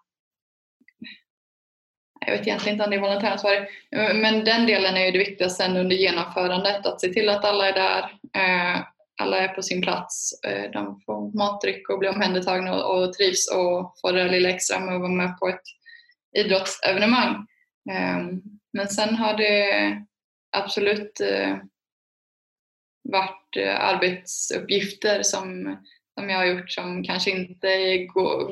[2.31, 3.69] jag vet egentligen inte om det är volontäransvarig,
[4.14, 7.69] men den delen är ju det viktiga sen under genomförandet, att se till att alla
[7.69, 8.03] är där,
[8.37, 8.81] eh,
[9.23, 13.95] alla är på sin plats, eh, de får matdryck och blir omhändertagna och trivs och
[14.01, 15.62] får det lilla extra med att vara med på ett
[16.38, 17.47] idrottsevenemang.
[17.90, 19.97] Ehm, men sen har det
[20.57, 21.57] absolut eh,
[23.03, 25.77] varit arbetsuppgifter som,
[26.19, 27.97] som jag har gjort som kanske inte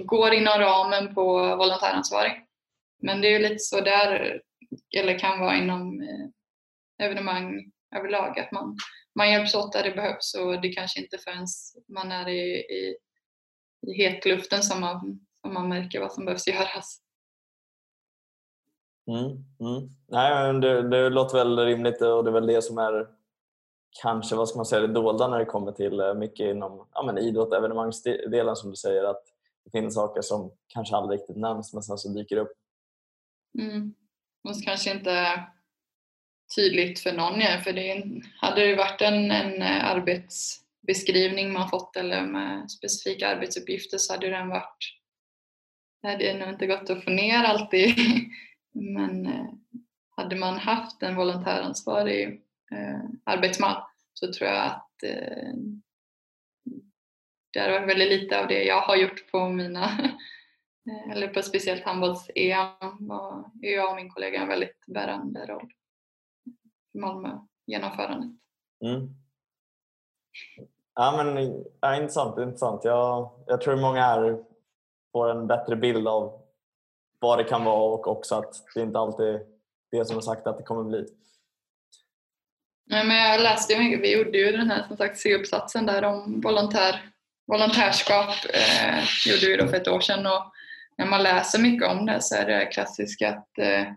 [0.05, 2.48] går inom ramen på volontäransvarig.
[3.03, 4.43] Men det är ju lite så där,
[4.97, 8.77] eller kan vara inom eh, evenemang överlag, att man
[9.19, 11.47] man hjälps åt där det behövs och det kanske inte förrän
[11.89, 12.97] man är i, i,
[13.87, 17.01] i hetluften som man, som man märker vad som behövs göras.
[19.07, 19.25] Mm,
[19.61, 19.89] mm.
[20.07, 23.09] Nej, det, det låter väl rimligt och det är väl det som är
[24.03, 27.03] kanske vad ska man säga, det dolda när det kommer till eh, mycket inom ja,
[27.03, 29.23] men idrott evenemangsdelen som du säger att
[29.65, 32.58] det finns saker som kanske aldrig riktigt nämns men sen så dyker det upp.
[33.59, 33.95] Mm.
[34.45, 35.45] Och kanske inte
[36.57, 38.05] tydligt för någon ja, För det
[38.41, 44.31] hade det varit en, en eh, arbetsbeskrivning man fått eller med specifika arbetsuppgifter så hade
[44.31, 44.99] den varit
[46.03, 47.95] det hade nog inte gått att få ner alltid.
[48.73, 49.49] Men eh,
[50.17, 53.83] hade man haft en volontäransvarig eh, arbetsman
[54.15, 55.55] så tror jag att eh,
[57.53, 60.11] det hade varit väldigt lite av det jag har gjort på mina,
[61.13, 65.71] eller på speciellt handbolls-EM var jag och min kollega en väldigt bärande roll.
[66.95, 68.31] Malmö-genomförandet.
[68.85, 69.09] Mm.
[70.95, 72.39] Ja, men, ja, intressant.
[72.39, 72.85] intressant.
[72.85, 74.45] Jag, jag tror många här
[75.13, 76.43] får en bättre bild av
[77.19, 79.41] vad det kan vara och också att det inte alltid är
[79.91, 81.07] det som är sagt att det kommer bli.
[82.87, 84.01] Nej, men jag läste ju mycket.
[84.01, 87.11] Vi gjorde ju den här som sagt C-uppsatsen där om volontär,
[87.47, 88.35] volontärskap.
[88.55, 90.53] Eh, gjorde vi då för ett år sedan och
[90.99, 93.93] när man läser mycket om det så är det klassiskt att eh,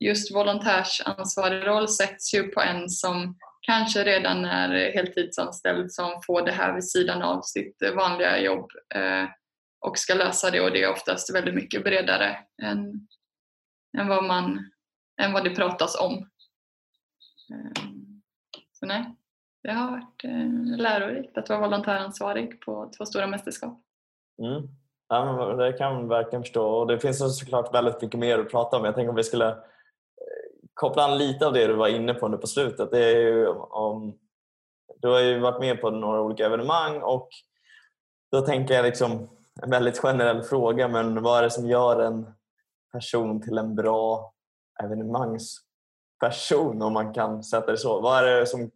[0.00, 6.52] just volontärsansvarig roll sätts ju på en som kanske redan är heltidsanställd som får det
[6.52, 9.24] här vid sidan av sitt vanliga jobb eh,
[9.80, 13.08] och ska lösa det och det är oftast väldigt mycket bredare än,
[13.98, 14.70] än, vad, man,
[15.22, 16.14] än vad det pratas om.
[17.50, 17.82] Eh,
[18.72, 19.16] så nej,
[19.62, 20.24] det har varit
[20.80, 23.82] lärorikt att vara volontäransvarig på två stora mästerskap.
[24.42, 24.81] Mm.
[25.14, 28.76] Ja, det kan man verkligen förstå och det finns såklart väldigt mycket mer att prata
[28.76, 28.84] om.
[28.84, 29.54] Jag tänker om vi skulle eh,
[30.74, 32.90] koppla an lite av det du var inne på nu på slutet.
[32.90, 34.18] Det är ju om,
[34.96, 37.28] du har ju varit med på några olika evenemang och
[38.30, 39.28] då tänker jag liksom
[39.62, 42.26] en väldigt generell fråga men vad är det som gör en
[42.92, 44.32] person till en bra
[44.82, 48.00] evenemangsperson om man kan sätta det så?
[48.00, 48.70] Vad är det som,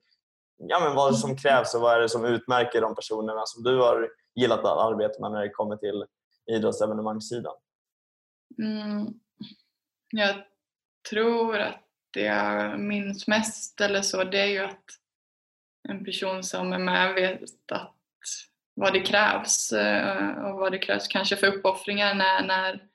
[0.56, 3.42] ja, men vad är det som krävs och vad är det som utmärker de personerna
[3.44, 6.04] som du har gillat att arbeta med när det kommer till
[6.46, 7.54] idrottsevenemangssidan?
[8.58, 9.20] Mm.
[10.10, 10.44] Jag
[11.10, 11.82] tror att
[12.12, 14.84] det jag minns mest eller så, det är ju att
[15.88, 17.92] en person som är med vet att
[18.74, 22.88] vad det krävs eh, och vad det krävs kanske för uppoffringar när, när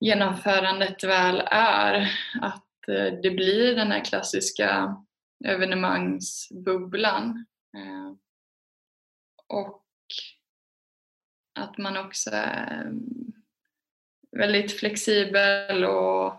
[0.00, 2.10] genomförandet väl är.
[2.40, 4.96] Att eh, det blir den här klassiska
[5.44, 7.46] evenemangsbubblan.
[7.76, 8.12] Eh,
[9.46, 9.81] och
[11.54, 12.92] att man också är
[14.36, 16.34] väldigt flexibel och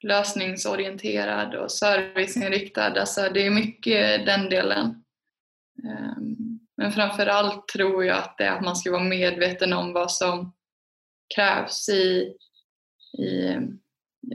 [0.00, 3.00] lösningsorienterad och serviceinriktad.
[3.00, 5.04] Alltså det är mycket den delen.
[5.84, 9.92] Ehm, men framför allt tror jag att det är att man ska vara medveten om
[9.92, 10.52] vad som
[11.34, 12.34] krävs i,
[13.18, 13.56] i,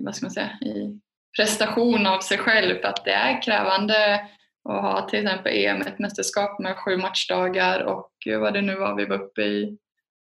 [0.01, 0.99] vad ska man säga, i
[1.37, 2.85] prestation av sig själv.
[2.85, 4.27] Att det är krävande
[4.69, 8.95] att ha till exempel EM, ett mästerskap med sju matchdagar och vad det nu var,
[8.95, 9.77] vi var uppe i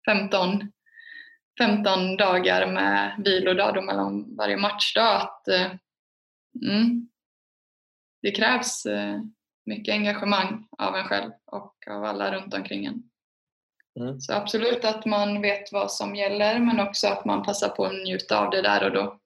[0.05, 0.71] 15
[1.59, 5.71] 15 dagar med vilodag då mellan varje matchdag att eh,
[6.69, 7.09] mm,
[8.21, 9.19] det krävs eh,
[9.65, 13.03] mycket engagemang av en själv och av alla runt omkring en.
[13.99, 14.19] Mm.
[14.19, 17.93] Så absolut att man vet vad som gäller men också att man passar på att
[17.93, 19.19] njuta av det där och då.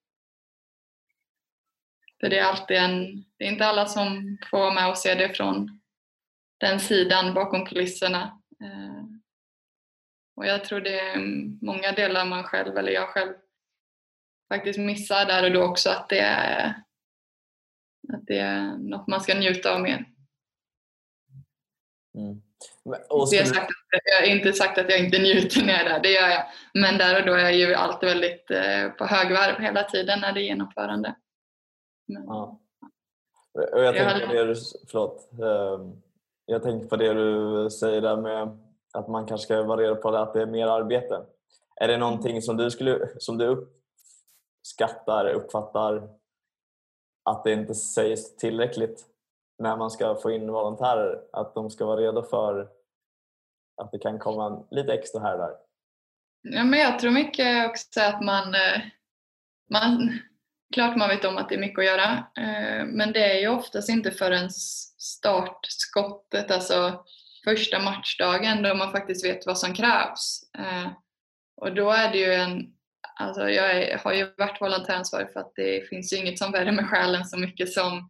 [2.24, 5.16] För det är alltid en, det är inte alla som får vara med och se
[5.16, 5.80] det från
[6.58, 8.42] den sidan bakom kulisserna.
[8.64, 9.04] Eh,
[10.36, 11.18] och jag tror det är
[11.66, 13.34] många delar man själv, eller jag själv,
[14.54, 16.68] faktiskt missar där och då också att det är,
[18.14, 20.06] att det är något man ska njuta av mer.
[22.16, 22.42] Mm.
[23.28, 23.66] skulle...
[23.92, 26.30] jag, jag har inte sagt att jag inte njuter när jag är där, det gör
[26.30, 26.46] jag.
[26.74, 30.34] Men där och då är jag ju alltid väldigt eh, på högvarv hela tiden när
[30.34, 31.16] det är genomförande.
[32.06, 32.60] Men, ja.
[33.54, 34.56] Och jag, tänker det du,
[34.88, 36.02] förlåt, ehm,
[36.46, 38.58] jag tänker på det du säger där med
[38.94, 41.26] att man kanske ska vara redo på att det är mer arbete.
[41.76, 43.68] Är det någonting som du, skulle, som du
[44.62, 46.10] skattar, uppfattar
[47.24, 49.06] att det inte sägs tillräckligt
[49.60, 51.22] när man ska få in volontärer.
[51.34, 52.70] Att de ska vara redo för
[53.82, 55.56] att det kan komma lite extra här och där.
[56.42, 58.82] Ja, men jag tror mycket också att man, eh,
[59.70, 60.20] man
[60.74, 63.48] klart man vet om att det är mycket att göra eh, men det är ju
[63.48, 64.50] oftast inte förrän
[64.98, 67.06] startskottet, alltså
[67.44, 70.42] första matchdagen då man faktiskt vet vad som krävs.
[70.58, 70.92] Eh,
[71.56, 72.66] och då är det ju en,
[73.20, 77.26] alltså jag har ju varit volontäransvarig för att det finns ju inget som värmer själen
[77.26, 78.10] så mycket som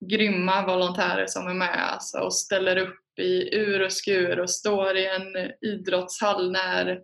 [0.00, 4.96] grymma volontärer som är med alltså, och ställer upp i ur och skur och står
[4.96, 7.00] i en idrottshall när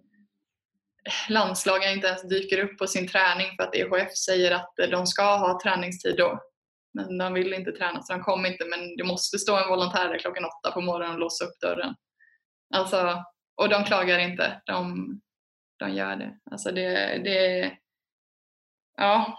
[1.29, 5.37] landslagen inte ens dyker upp på sin träning för att EHF säger att de ska
[5.37, 6.41] ha träningstid då.
[6.95, 10.09] Men de vill inte träna så de kommer inte men det måste stå en volontär
[10.09, 11.95] där klockan åtta på morgonen och låsa upp dörren.
[12.75, 13.25] Alltså,
[13.57, 15.07] och de klagar inte, de,
[15.79, 16.39] de gör det.
[16.51, 17.73] Alltså det, det
[18.97, 19.39] ja,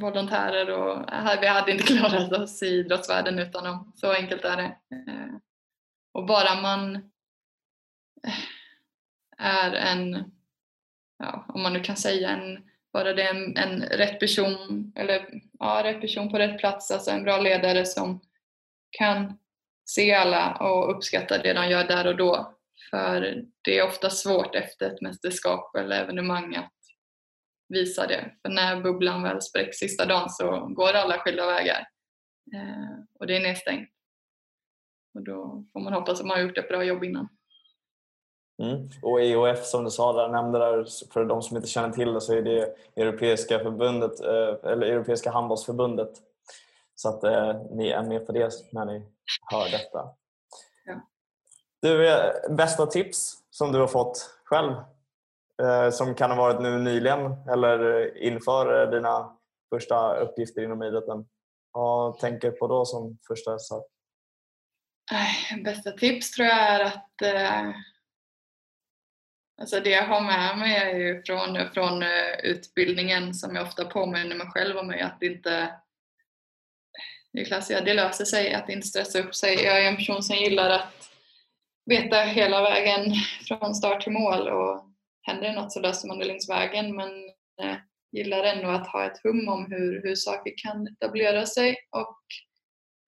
[0.00, 1.04] volontärer och
[1.40, 3.92] vi hade inte klarat oss i idrottsvärlden utan dem.
[3.96, 4.78] Så enkelt är det.
[4.96, 5.36] Eh,
[6.12, 6.96] och bara man
[8.26, 8.34] eh,
[9.38, 10.32] är en,
[11.18, 15.28] ja, om man nu kan säga en, bara det är en, en rätt person, eller
[15.58, 18.20] ja, rätt person på rätt plats, alltså en bra ledare som
[18.90, 19.38] kan
[19.84, 22.52] se alla och uppskatta det de gör där och då.
[22.90, 26.72] För det är ofta svårt efter ett mästerskap eller evenemang att
[27.68, 28.34] visa det.
[28.42, 31.88] För när bubblan väl spräcks sista dagen så går alla skilda vägar.
[32.54, 33.90] Eh, och det är nedstängt.
[35.14, 37.28] Och då får man hoppas att man har gjort ett bra jobb innan.
[38.62, 38.88] Mm.
[39.02, 42.20] Och EOF som du sa där, nämnde där, för de som inte känner till det
[42.20, 46.10] så är det Europeiska, förbundet, eh, eller Europeiska handbollsförbundet.
[46.94, 49.02] Så att eh, ni är med på det när ni
[49.52, 50.08] hör detta.
[50.84, 51.00] Ja.
[51.82, 54.72] Du, eh, bästa tips som du har fått själv
[55.62, 59.36] eh, som kan ha varit nu nyligen eller inför dina
[59.74, 61.26] första uppgifter inom idrotten?
[61.72, 63.84] Vad tänker du på då som första sak?
[65.64, 67.72] Bästa tips tror jag är att eh
[69.60, 73.84] Alltså det jag har med mig är ju från, från eh, utbildningen som jag ofta
[73.84, 75.70] påminner mig själv om är att inte
[77.32, 79.54] det, är det löser sig, att inte stressa upp sig.
[79.54, 81.10] Jag är en person som gillar att
[81.86, 83.14] veta hela vägen
[83.48, 84.84] från start till mål och
[85.22, 87.08] händer det något så löser man det längs vägen men
[87.62, 87.76] eh,
[88.12, 92.18] gillar ändå att ha ett hum om hur, hur saker kan etablera sig och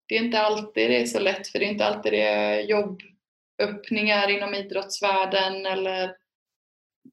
[0.07, 2.61] det är inte alltid det är så lätt för det är inte alltid det är
[2.61, 6.15] jobböppningar inom idrottsvärlden eller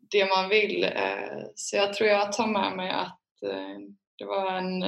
[0.01, 0.85] det man vill.
[0.85, 3.79] Eh, så jag tror jag tar med mig att eh,
[4.19, 4.81] det var en,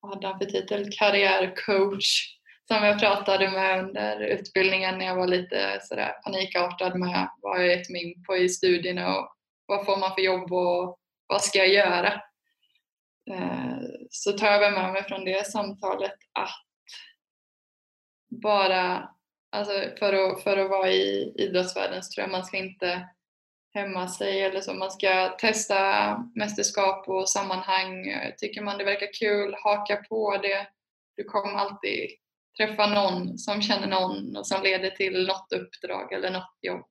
[0.00, 2.36] vad hade han för titel, karriärcoach
[2.68, 7.68] som jag pratade med under utbildningen när jag var lite sådär panikartad med vad jag
[7.68, 9.34] gett mig in på i studierna och
[9.66, 12.12] vad får man för jobb och vad ska jag göra?
[13.30, 13.78] Eh,
[14.10, 16.50] så tar jag med mig från det samtalet att
[18.42, 19.08] bara,
[19.50, 23.08] alltså för att, för att vara i idrottsvärlden så tror jag man ska inte
[23.74, 24.74] hämma sig eller så.
[24.74, 28.14] Man ska testa mästerskap och sammanhang.
[28.38, 30.68] Tycker man det verkar kul, haka på det.
[31.16, 32.10] Du kommer alltid
[32.56, 36.86] träffa någon som känner någon och som leder till något uppdrag eller något jobb.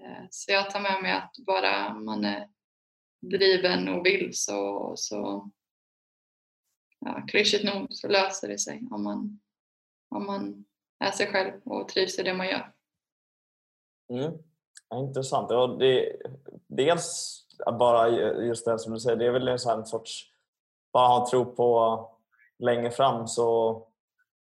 [0.00, 2.48] Eh, så jag tar med mig att bara man är
[3.20, 5.50] driven och vill så, så
[6.98, 9.40] ja, klyschigt nog så löser det sig om man,
[10.08, 10.64] om man
[10.98, 12.72] är sig själv och trivs i det man gör.
[14.12, 14.49] Mm.
[14.94, 15.50] Intressant.
[15.50, 16.16] Och det,
[16.68, 17.36] dels
[17.78, 18.08] bara
[18.44, 20.32] just det som du säger, det är väl en sån sorts,
[20.92, 22.08] bara ha tro på
[22.58, 23.82] längre fram så,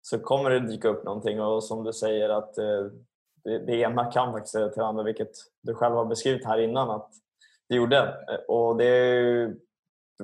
[0.02, 2.86] så kommer det dyka upp någonting och som du säger att eh,
[3.44, 6.58] det, det ena kan faktiskt leda till det andra vilket du själv har beskrivit här
[6.58, 7.10] innan att
[7.70, 8.16] det gjorde.
[8.48, 9.56] Och det är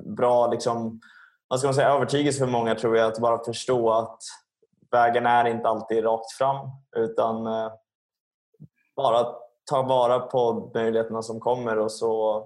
[0.00, 1.00] bra liksom,
[1.48, 4.18] vad ska man säga, övertygelse för många tror jag att bara förstå att
[4.90, 7.72] vägen är inte alltid rakt fram utan eh,
[8.96, 9.34] bara
[9.70, 12.42] ta vara på möjligheterna som kommer och så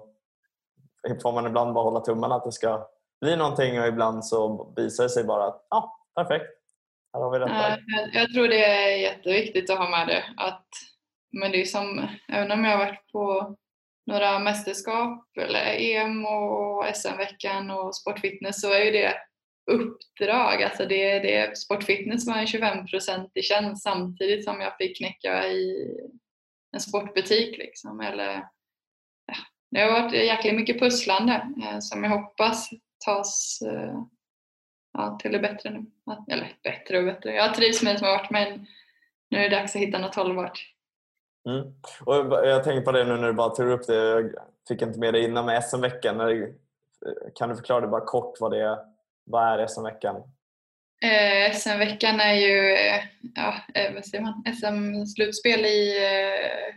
[1.21, 2.87] får man ibland bara hålla tummarna att det ska
[3.21, 6.53] bli någonting och ibland så visar det sig bara att ja, ah, perfekt,
[7.13, 7.77] här har vi detta.
[8.13, 10.23] Jag tror det är jätteviktigt att ha med det.
[10.37, 10.67] Att,
[11.31, 13.55] men det är som, även om jag har varit på
[14.05, 19.13] några mästerskap eller EM och SM-veckan och sportfitness så är ju det
[19.71, 20.63] uppdrag.
[20.63, 25.91] Alltså det, det, sportfitness var en 25% i tjänst samtidigt som jag fick knäcka i
[26.71, 27.57] en sportbutik.
[27.57, 27.99] Liksom.
[27.99, 28.33] Eller,
[29.25, 29.35] ja,
[29.71, 32.69] det har varit jäkligt mycket pusslande eh, som jag hoppas
[33.05, 34.01] tas eh,
[34.93, 35.85] ja, till det bättre nu.
[36.33, 37.33] Eller bättre och bättre.
[37.33, 38.67] Jag trivs med det som har varit men
[39.29, 40.73] nu är det dags att hitta något hållbart.
[41.47, 41.73] Mm.
[42.05, 43.95] Och jag tänker på det nu när du bara tog upp det.
[43.95, 44.31] Jag
[44.67, 46.21] fick inte med det innan med SM-veckan.
[46.21, 46.47] Eh,
[47.35, 48.77] kan du förklara det bara kort vad det är?
[49.23, 50.23] Vad är SM-veckan?
[51.01, 53.03] Eh, SM-veckan är ju eh,
[53.35, 54.43] ja, eh, vad säger man?
[54.55, 56.75] SM-slutspel i eh,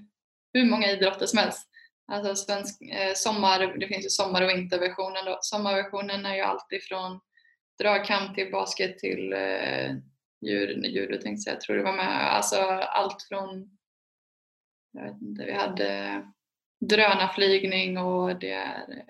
[0.53, 1.68] hur många idrotter som helst.
[2.12, 5.25] Alltså svensk, eh, sommar, det finns ju sommar och vinterversionen.
[5.25, 5.39] Då.
[5.41, 7.21] Sommarversionen är ju alltid från
[7.79, 9.91] dragkamp till basket till eh,
[10.41, 12.35] judo, judo tänkte jag, jag tror det var med.
[12.35, 13.79] Alltså allt från,
[14.93, 16.23] jag vet inte, vi hade
[16.81, 19.05] drönarflygning och det är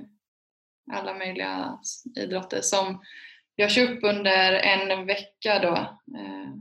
[0.93, 1.79] alla möjliga
[2.17, 3.03] idrotter som
[3.61, 5.75] görs upp under en vecka då.
[6.19, 6.55] Eh,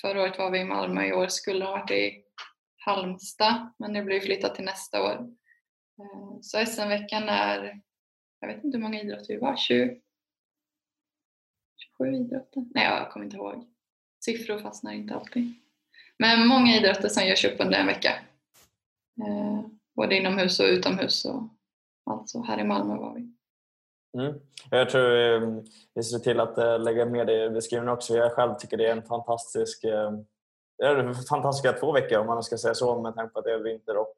[0.00, 2.24] förra året var vi i Malmö, i år skulle ha varit i
[2.76, 5.14] Halmstad men det blir flyttat till nästa år.
[5.98, 7.80] Eh, så SM-veckan är,
[8.40, 10.00] jag vet inte hur många idrotter vi var, 20,
[11.98, 12.64] 27 idrotter?
[12.74, 13.66] Nej, jag kommer inte ihåg.
[14.24, 15.54] Siffror fastnar inte alltid.
[16.18, 18.10] Men många idrotter som görs upp under en vecka.
[19.22, 19.64] Eh,
[19.96, 21.24] både inomhus och utomhus.
[21.24, 21.42] Och
[22.04, 23.32] alltså här i Malmö var vi.
[24.18, 24.34] Mm.
[24.70, 28.16] Jag tror ehm, vi ser till att eh, lägga med det i beskrivningen också.
[28.16, 30.10] Jag själv tycker det är en fantastisk eh,
[31.28, 33.96] fantastiska två veckor om man ska säga så med tanke på att det är vinter
[33.96, 34.14] och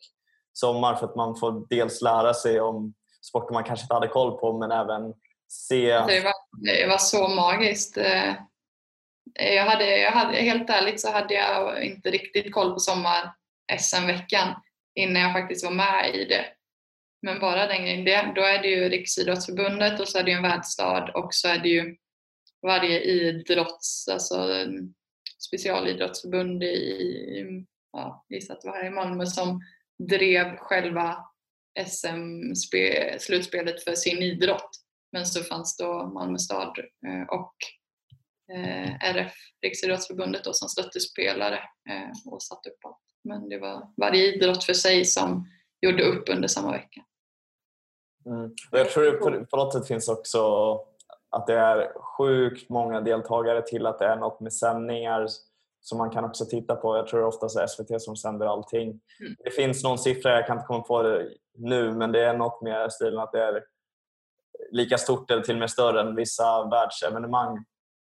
[0.52, 4.38] sommar för att man får dels lära sig om sporter man kanske inte hade koll
[4.38, 5.14] på men även
[5.48, 5.86] se...
[5.86, 7.96] Det var, det var så magiskt.
[7.96, 8.34] Eh.
[9.34, 14.54] Jag hade, jag hade, helt ärligt så hade jag inte riktigt koll på sommar-SM-veckan
[14.94, 16.44] innan jag faktiskt var med i det.
[17.24, 20.42] Men bara den grejen, då är det ju Riksidrottsförbundet och så är det ju en
[20.42, 21.96] världsstad och så är det ju
[22.62, 24.94] varje idrotts, alltså mm,
[25.38, 29.60] specialidrottsförbund i, ja, gissat det var här i Malmö som
[30.08, 31.16] drev själva
[31.86, 34.70] SM-slutspelet för sin idrott.
[35.12, 37.54] Men så fanns då Malmö stad eh, och
[38.56, 41.58] eh, RF, Riksidrottsförbundet, då, som stöttespelare
[41.90, 42.98] eh, och satte upp allt.
[43.24, 45.48] Men det var varje idrott för sig som
[45.80, 47.04] gjorde upp under samma vecka.
[48.26, 48.50] Mm.
[48.70, 50.40] Jag tror på, på något sätt finns också
[51.30, 55.26] att det är sjukt många deltagare till att det är något med sändningar
[55.80, 56.96] som man kan också titta på.
[56.96, 58.88] Jag tror det är oftast SVT som sänder allting.
[58.88, 59.34] Mm.
[59.44, 62.62] Det finns någon siffra, jag kan inte komma på det nu, men det är något
[62.62, 63.62] med stilen att det är
[64.70, 67.64] lika stort eller till och med större än vissa världsevenemang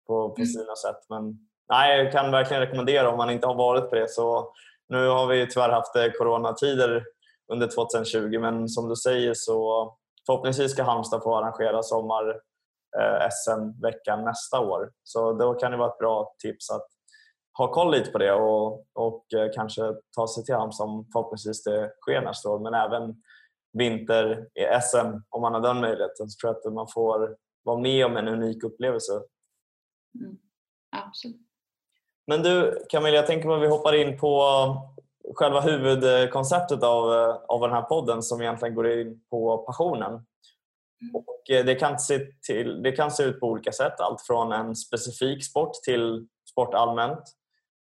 [0.08, 0.48] på, på mm.
[0.48, 1.06] sina sätt.
[1.10, 1.40] Men
[1.70, 4.10] nej, jag kan verkligen rekommendera om man inte har varit på det.
[4.10, 4.54] Så
[4.90, 7.04] nu har vi tyvärr haft eh, coronatider
[7.52, 9.92] under 2020 men som du säger så
[10.26, 12.30] förhoppningsvis ska Halmstad få arrangera sommar
[13.00, 14.92] eh, nästa år.
[15.04, 16.88] Så då kan det vara ett bra tips att
[17.58, 19.82] ha koll lite på det och, och eh, kanske
[20.16, 22.60] ta sig till Halmstad om förhoppningsvis det sker nästa år.
[22.60, 23.16] Men även
[23.74, 27.80] vinter i SM om man har den möjligheten så tror jag att man får vara
[27.80, 29.14] med om en unik upplevelse.
[30.20, 30.38] Mm.
[31.08, 31.42] Absolut.
[32.28, 34.44] Men du Camilla, jag tänker att vi hoppar in på
[35.36, 37.10] själva huvudkonceptet av,
[37.48, 40.12] av den här podden som egentligen går in på passionen.
[41.02, 41.16] Mm.
[41.16, 44.52] Och eh, det, kan se till, det kan se ut på olika sätt, allt från
[44.52, 47.24] en specifik sport till sport allmänt.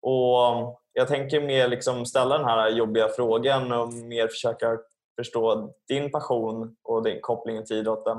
[0.01, 4.77] Och jag tänker mer liksom ställa den här jobbiga frågan och mer försöka
[5.19, 8.17] förstå din passion och din koppling till idrotten.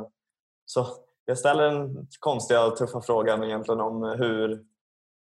[0.65, 0.87] Så
[1.25, 4.65] jag ställer den konstiga och tuffa frågan egentligen om hur,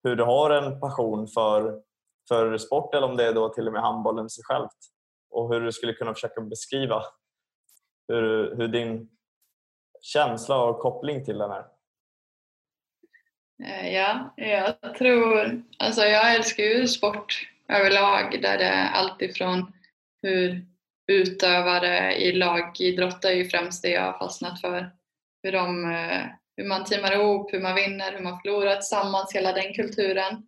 [0.04, 1.82] hur du har en passion för,
[2.28, 4.78] för sport eller om det är då till och med handbollen sig självt.
[5.30, 7.04] Och hur du skulle kunna försöka beskriva
[8.08, 9.10] hur, hur din
[10.02, 11.66] känsla och koppling till den är.
[13.64, 15.64] Eh, ja, jag tror...
[15.80, 19.74] Alltså jag älskar ju sport överlag där det är alltifrån
[20.22, 20.66] hur
[21.08, 24.92] utövare i lagidrott är ju främst det jag har fastnat för.
[25.44, 26.26] Hur, de, eh,
[26.58, 30.48] hur man teamar ihop, hur man vinner, hur man förlorar tillsammans, hela den kulturen.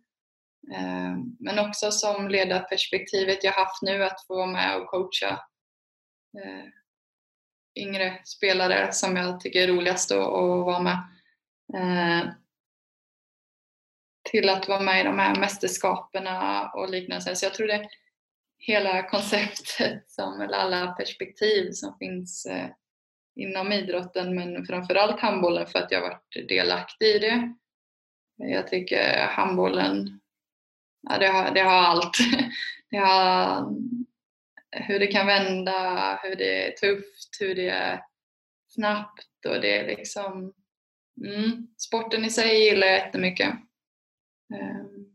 [0.72, 5.40] Eh, men också som ledarperspektivet jag haft nu att få vara med och coacha
[6.38, 6.64] eh,
[7.74, 10.98] yngre spelare som jag tycker är roligast att vara med
[11.74, 12.28] eh,
[14.30, 17.36] till att vara med i de här mästerskaperna och liknande.
[17.36, 17.88] Så jag tror det
[18.58, 22.46] hela konceptet, som, eller alla perspektiv som finns
[23.36, 27.54] inom idrotten men framförallt handbollen för att jag varit delaktig i det.
[28.36, 30.20] Jag tycker handbollen,
[31.00, 32.16] ja, det, har, det har allt.
[32.90, 33.66] Det har
[34.70, 38.02] hur det kan vända, hur det är tufft, hur det är
[38.68, 40.54] snabbt och det är liksom
[41.26, 43.48] mm, sporten i sig gillar jag jättemycket.
[44.54, 45.06] Ehm.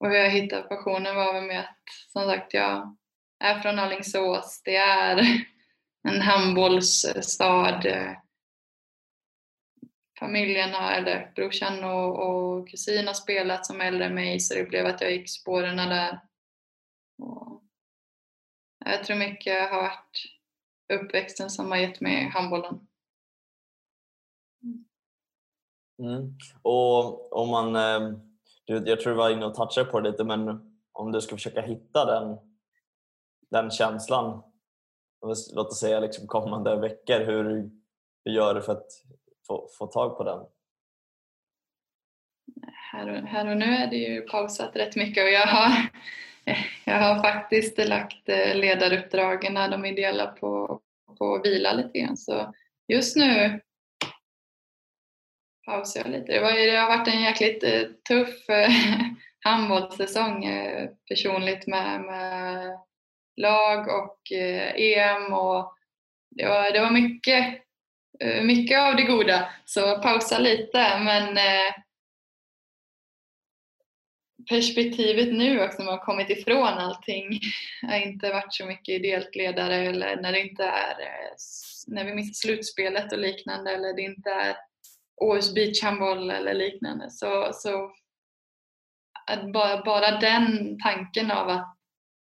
[0.00, 2.96] Och hur jag hittade passionen var väl med att, som sagt, jag
[3.44, 4.62] är från Alingsås.
[4.64, 5.44] Det är
[6.08, 7.86] en handbollsstad.
[7.86, 8.12] Eh,
[10.24, 14.86] Familjen eller brorsan och, och kusin har spelat som äldre än mig så det blev
[14.86, 16.20] att jag gick spåren där.
[17.22, 17.62] Och
[18.84, 20.24] jag tror mycket har varit
[20.92, 22.86] uppväxten som har gett mig handbollen.
[25.98, 26.34] Mm.
[26.62, 28.18] Och om man, eh,
[28.64, 30.48] jag tror du var inne och touchade på det lite, men
[30.92, 32.38] om du ska försöka hitta den,
[33.50, 34.42] den känslan,
[35.54, 37.70] låt oss säga liksom kommande veckor, hur,
[38.24, 38.86] hur gör du för att
[39.46, 40.46] få, få tag på den?
[42.92, 45.70] Här och, här och nu är det ju pausat rätt mycket och jag har,
[46.84, 50.80] jag har faktiskt lagt eh, ledaruppdragen när de ideella på,
[51.18, 52.16] på vila lite grann.
[52.16, 52.54] Så
[52.88, 53.60] just nu
[55.66, 56.32] pausar jag lite.
[56.32, 58.70] Det, var, det har varit en jäkligt eh, tuff eh,
[59.40, 60.46] handbollssäsong
[61.08, 62.78] personligt med, med
[63.36, 64.18] lag och
[64.76, 65.74] EM och
[66.30, 67.64] det var, det var mycket,
[68.20, 69.48] Eh, mycket av det goda.
[69.64, 71.74] Så pausa lite men eh,
[74.48, 77.40] perspektivet nu också när man har kommit ifrån allting.
[77.82, 81.36] Jag har inte varit så mycket ideellt ledare eller när det inte är eh,
[81.86, 84.56] när vi missar slutspelet och liknande eller det inte är
[85.16, 87.10] Åhus beachhandboll eller liknande.
[87.10, 87.92] Så, så
[89.52, 91.76] bara, bara den tanken av att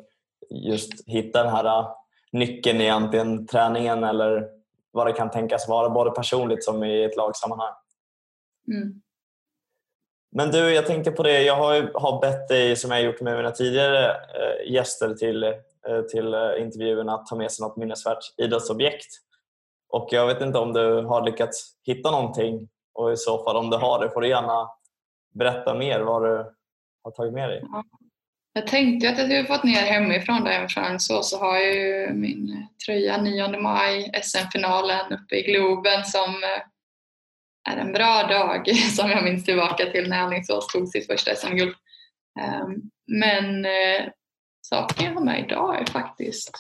[0.50, 1.92] just hitta den här äh,
[2.32, 4.50] nyckeln i antingen träningen eller
[4.92, 7.74] vad det kan tänkas vara, både personligt som i ett lagsammanhang.
[8.68, 9.02] Mm.
[10.32, 13.38] Men du, jag tänkte på det, jag har, har bett dig, som jag gjort med
[13.38, 15.54] mina tidigare äh, gäster till,
[16.12, 19.08] till intervjuerna, att ta med sig något minnesvärt idrottsobjekt.
[19.90, 23.70] Och jag vet inte om du har lyckats hitta någonting och i så fall om
[23.70, 24.70] du har det får du gärna
[25.34, 26.54] berätta mer vad du
[27.04, 27.64] har tagit med dig.
[27.72, 27.84] Ja.
[28.54, 32.14] Jag tänkte att jag skulle fått ner hemifrån där från så, så har jag ju
[32.14, 36.62] min eh, tröja 9 maj, SM-finalen uppe i Globen som eh,
[37.74, 41.76] är en bra dag som jag minns tillbaka till när Alingsås tog sitt första SM-guld.
[42.40, 44.10] Ehm, men eh,
[44.62, 46.52] saken jag har med idag är faktiskt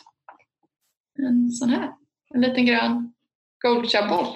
[1.19, 1.91] en sån här,
[2.33, 3.13] en liten grön
[3.61, 4.27] Goldshare-boll.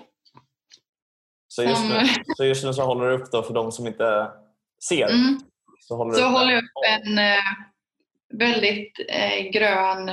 [1.56, 2.00] Så, just nu,
[2.38, 4.32] så just nu så håller du upp då för de som inte
[4.90, 5.10] ser?
[5.10, 5.40] Mm.
[5.80, 7.44] Så håller, så håller jag upp en eh,
[8.34, 10.12] väldigt eh, grön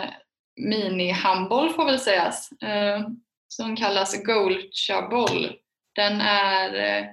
[0.61, 2.53] mini-handboll får väl sägas.
[2.53, 3.01] Eh,
[3.49, 5.53] som kallas Goldcha-boll.
[5.95, 7.07] Den är eh,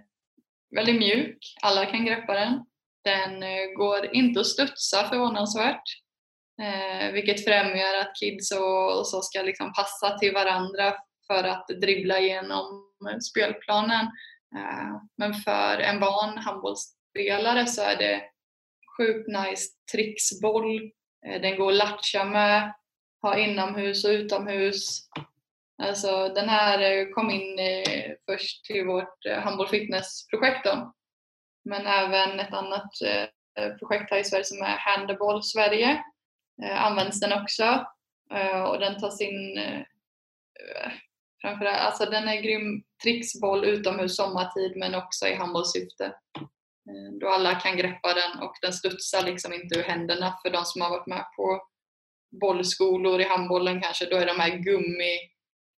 [0.75, 2.65] väldigt mjuk, alla kan greppa den.
[3.03, 5.83] Den eh, går inte att studsa förvånansvärt.
[6.61, 10.93] Eh, vilket främjar att kids och, och så ska liksom passa till varandra
[11.27, 12.88] för att dribbla igenom
[13.21, 14.05] spelplanen.
[14.55, 18.23] Eh, men för en van handbollsspelare så är det
[18.97, 20.91] sjukt nice tricksboll.
[21.25, 22.73] Eh, den går att latcha med,
[23.21, 24.99] ha inomhus och utomhus.
[25.81, 27.59] Alltså den här eh, kom in
[28.25, 30.93] först till vårt handboll fitness-projekt då.
[31.65, 32.91] Men även ett annat
[33.79, 36.03] projekt här i Sverige som är Handball Sverige
[36.61, 37.85] används den också.
[38.67, 39.59] Och den tas in
[41.41, 46.05] framförallt, alltså den är grym tricksboll utomhus sommartid men också i handbollssyfte.
[46.89, 50.65] Eh, då alla kan greppa den och den studsar liksom inte ur händerna för de
[50.65, 51.61] som har varit med på
[52.41, 54.05] bollskolor i handbollen kanske.
[54.05, 55.17] Då är de här gummi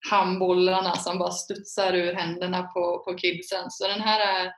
[0.09, 3.71] handbollarna som bara studsar ur händerna på, på kidsen.
[3.71, 4.53] Så den här är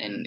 [0.00, 0.24] en,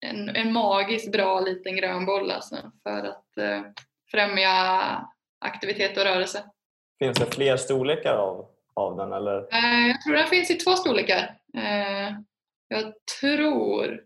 [0.00, 3.62] en, en magiskt bra liten grön boll alltså, för att eh,
[4.10, 4.52] främja
[5.38, 6.51] aktivitet och rörelse.
[7.02, 9.12] Finns det fler storlekar av, av den?
[9.12, 9.38] Eller?
[9.38, 11.36] Eh, jag tror den finns i två storlekar.
[11.56, 12.12] Eh,
[12.68, 14.04] jag tror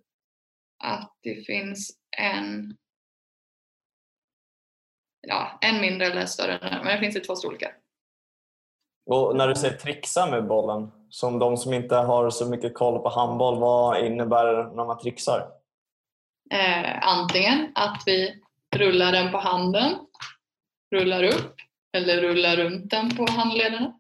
[0.85, 2.77] att det finns en
[5.21, 7.73] ja, en mindre eller större, men det finns i två storlekar.
[9.07, 13.03] Och när du säger trixa med bollen, som de som inte har så mycket koll
[13.03, 15.49] på handboll, vad innebär det när man trixar?
[16.51, 18.43] Eh, antingen att vi
[18.77, 19.93] rullar den på handen,
[20.91, 21.66] rullar upp
[21.97, 23.93] eller rulla runt den på handlederna.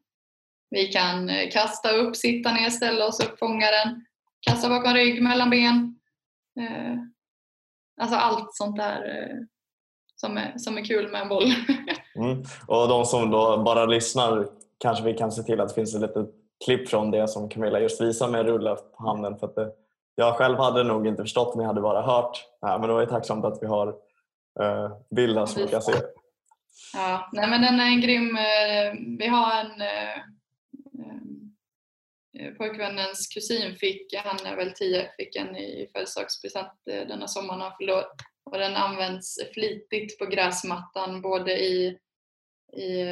[0.70, 4.05] Vi kan eh, kasta upp, sitta ner, ställa oss upp, fånga den,
[4.40, 5.99] kasta bakom rygg, mellan ben.
[6.61, 6.99] Eh,
[8.01, 9.36] alltså allt sånt där eh,
[10.16, 11.44] som är, som är kul med en boll.
[12.16, 12.44] mm.
[12.66, 14.47] Och de som då bara lyssnar
[14.78, 16.28] kanske vi kan se till att det finns ett litet
[16.64, 19.38] klipp från det som Camilla just visade med rulla på handen.
[19.38, 19.70] För att det,
[20.14, 22.44] jag själv hade nog inte förstått om jag hade bara hört.
[22.61, 23.88] Ja, men då är jag tacksamt att vi har
[24.61, 25.92] uh, bilder som vi kan se.
[26.92, 28.36] Ja, nej men den är en grym...
[28.36, 30.16] Eh, vi har en eh,
[32.38, 37.76] eh, pojkvännens kusin fick, han är väl 10, fick en i födelsedagspresent denna sommaren han
[37.78, 38.04] fyllde
[38.44, 41.98] och den används flitigt på gräsmattan både i,
[42.72, 43.04] i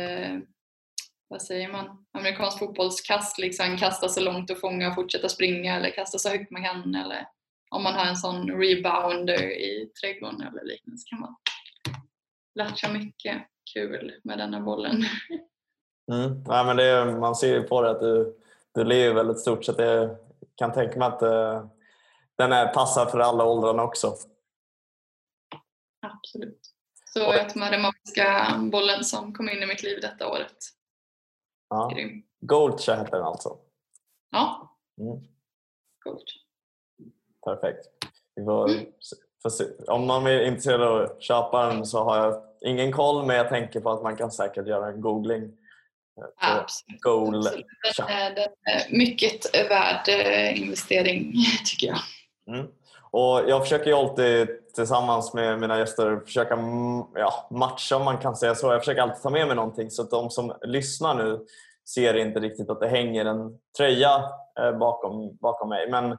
[1.29, 5.91] vad säger man, amerikansk fotbollskast, liksom kasta så långt och fånga och fortsätta springa eller
[5.91, 7.27] kasta så högt man kan eller
[7.71, 11.37] om man har en sån rebounder i trädgården eller liknande så kan man
[12.55, 13.43] latcha mycket
[13.75, 15.03] kul med denna bollen.
[16.13, 16.45] Mm.
[16.47, 18.37] Ja, men det, man ser ju på det att du,
[18.75, 20.17] du lever väldigt stort så jag
[20.55, 21.67] kan tänka mig att uh,
[22.37, 24.15] den är passar för alla åldrarna också.
[26.01, 26.61] Absolut.
[27.05, 30.57] Så jag tar med den magiska bollen som kom in i mitt liv detta året.
[31.69, 31.89] Ja.
[31.95, 32.23] Grym.
[32.41, 33.59] Goldcha heter den alltså?
[34.31, 34.77] Ja.
[35.01, 35.25] Mm.
[36.05, 36.29] Gold.
[37.45, 37.87] Perfekt.
[38.45, 38.87] Får, mm.
[39.87, 43.49] Om man är intresserad av att köpa den så har jag ingen koll men jag
[43.49, 45.43] tänker på att man kan säkert göra en googling.
[45.43, 47.01] Eh, Absolut.
[47.01, 47.67] Goal Absolut.
[47.87, 51.33] Den, är, mycket värd eh, investering
[51.65, 51.99] tycker jag.
[52.57, 52.67] Mm.
[53.11, 56.59] Och jag försöker ju alltid tillsammans med mina gäster försöka
[57.15, 58.73] ja, matcha om man kan säga så.
[58.73, 61.41] Jag försöker alltid ta med mig någonting så att de som lyssnar nu
[61.95, 64.25] ser inte riktigt att det hänger en tröja
[64.61, 65.91] eh, bakom, bakom mig.
[65.91, 66.19] Men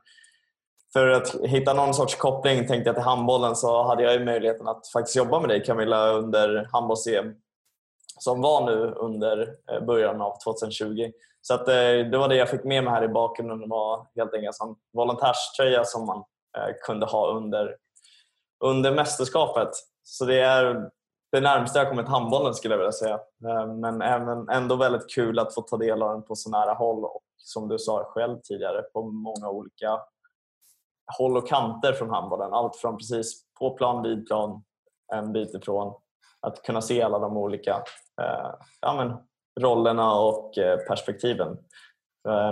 [0.96, 4.68] för att hitta någon sorts koppling tänkte jag till handbollen så hade jag ju möjligheten
[4.68, 7.36] att faktiskt jobba med dig Camilla under handbolls-EM
[8.20, 11.12] som var nu under eh, början av 2020.
[11.42, 11.76] Så att, eh,
[12.12, 13.60] det var det jag fick med mig här i bakgrunden.
[13.60, 16.18] Det var helt enkelt en volontärströja som man
[16.58, 17.76] eh, kunde ha under
[18.64, 19.70] under mästerskapet.
[20.04, 20.90] Så det är
[21.32, 23.20] det närmaste jag kommit handbollen skulle jag vilja säga.
[23.82, 27.06] Men även, ändå väldigt kul att få ta del av den på så nära håll
[27.06, 30.00] och som du sa själv tidigare på många olika
[31.18, 32.54] håll och kanter från handbollen.
[32.54, 34.64] Allt från precis på plan, vid plan,
[35.14, 35.94] en bit ifrån.
[36.40, 37.72] Att kunna se alla de olika
[38.22, 38.52] eh,
[38.82, 39.18] ja, men,
[39.64, 41.58] rollerna och eh, perspektiven.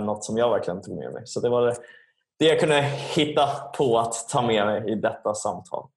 [0.02, 1.22] Något som jag verkligen tog med mig.
[1.26, 1.76] Så det var det,
[2.38, 2.80] det jag kunde
[3.16, 3.46] hitta
[3.76, 5.88] på att ta med mig i detta samtal.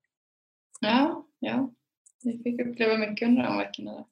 [0.80, 1.70] Ja, ja.
[2.24, 4.05] Vi fick uppleva mycket under de veckorna.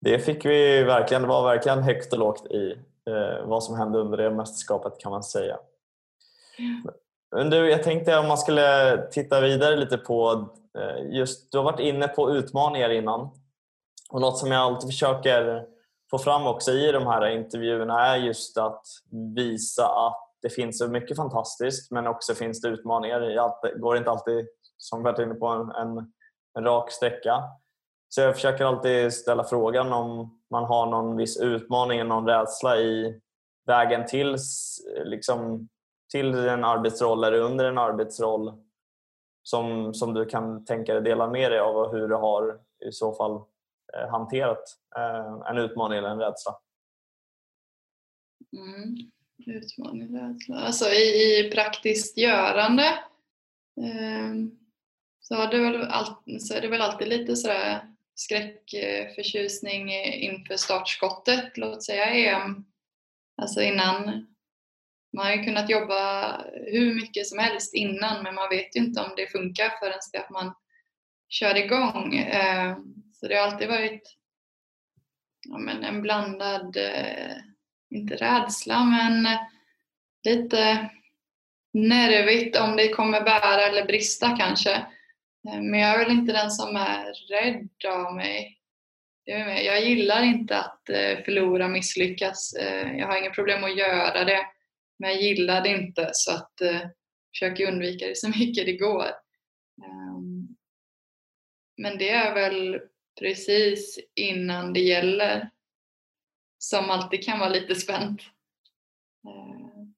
[0.00, 1.22] Det fick vi verkligen.
[1.22, 2.72] Det var verkligen högt och lågt i
[3.10, 5.58] eh, vad som hände under det mästerskapet kan man säga.
[7.36, 10.48] Men du, jag tänkte om man skulle titta vidare lite på
[10.78, 13.30] eh, just, du har varit inne på utmaningar innan
[14.10, 15.66] och något som jag alltid försöker
[16.10, 18.82] få fram också i de här intervjuerna är just att
[19.36, 23.20] visa att det finns så mycket fantastiskt men också finns det utmaningar.
[23.20, 24.46] Det går inte alltid
[24.76, 26.12] som vi varit inne på, en, en,
[26.58, 27.42] en rak sträcka.
[28.08, 33.20] Så jag försöker alltid ställa frågan om man har någon viss utmaning, någon rädsla i
[33.66, 35.68] vägen till, eh, liksom,
[36.12, 38.52] till en arbetsroll eller under en arbetsroll
[39.42, 42.92] som, som du kan tänka dig dela med dig av och hur du har i
[42.92, 43.32] så fall
[43.96, 44.62] eh, hanterat
[44.96, 46.58] eh, en utmaning eller en rädsla?
[48.56, 48.96] Mm.
[49.46, 50.56] Utmaning, rädsla.
[50.56, 52.86] Alltså i, i praktiskt görande
[53.80, 54.34] eh,
[55.20, 57.80] så, har det väl all, så är det väl alltid lite sådär
[58.14, 62.64] skräckförtjusning inför startskottet, låt säga EM.
[63.42, 64.26] Alltså innan.
[65.12, 66.36] Man har ju kunnat jobba
[66.66, 70.18] hur mycket som helst innan men man vet ju inte om det funkar förrän det
[70.18, 70.54] att man
[71.32, 72.14] kör igång.
[72.14, 72.76] Eh,
[73.12, 74.16] så det har alltid varit
[75.48, 77.36] ja, men en blandad, eh,
[77.90, 79.40] inte rädsla men eh,
[80.24, 80.90] lite
[81.72, 84.86] nervigt om det kommer bära eller brista kanske.
[85.44, 88.58] Men jag är väl inte den som är rädd av mig.
[89.64, 90.82] Jag gillar inte att
[91.24, 92.54] förlora, misslyckas.
[92.98, 94.46] Jag har inga problem att göra det.
[94.98, 96.88] Men jag gillar det inte så att jag eh,
[97.32, 99.06] försöker undvika det så mycket det går.
[99.76, 100.56] Um,
[101.76, 102.80] men det är väl
[103.20, 105.50] precis innan det gäller
[106.58, 108.22] som alltid kan vara lite spänt.
[109.28, 109.94] Ehm,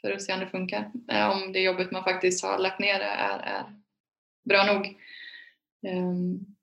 [0.00, 0.92] för att se om det funkar.
[1.08, 3.80] Eh, om det jobbet man faktiskt har lagt ner är, är
[4.44, 4.96] bra nog.
[5.92, 6.56] Um,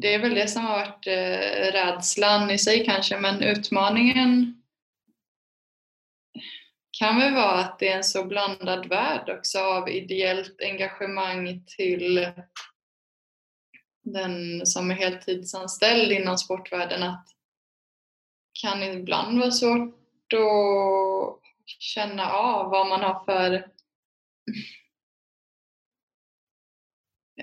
[0.00, 4.62] det är väl det som har varit eh, rädslan i sig kanske, men utmaningen
[6.98, 12.32] kan väl vara att det är en så blandad värld också av ideellt engagemang till
[14.04, 17.28] den som är heltidsanställd inom sportvärlden att
[18.62, 21.40] kan ibland vara svårt att
[21.78, 23.66] känna av vad man har för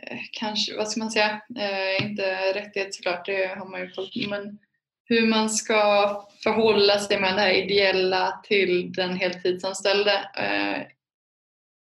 [0.07, 4.15] Eh, kanske, vad ska man säga, eh, inte rättighet såklart, det har man ju fått,
[4.29, 4.59] men
[5.05, 5.75] hur man ska
[6.43, 10.87] förhålla sig med det här ideella till den heltidsanställde eh,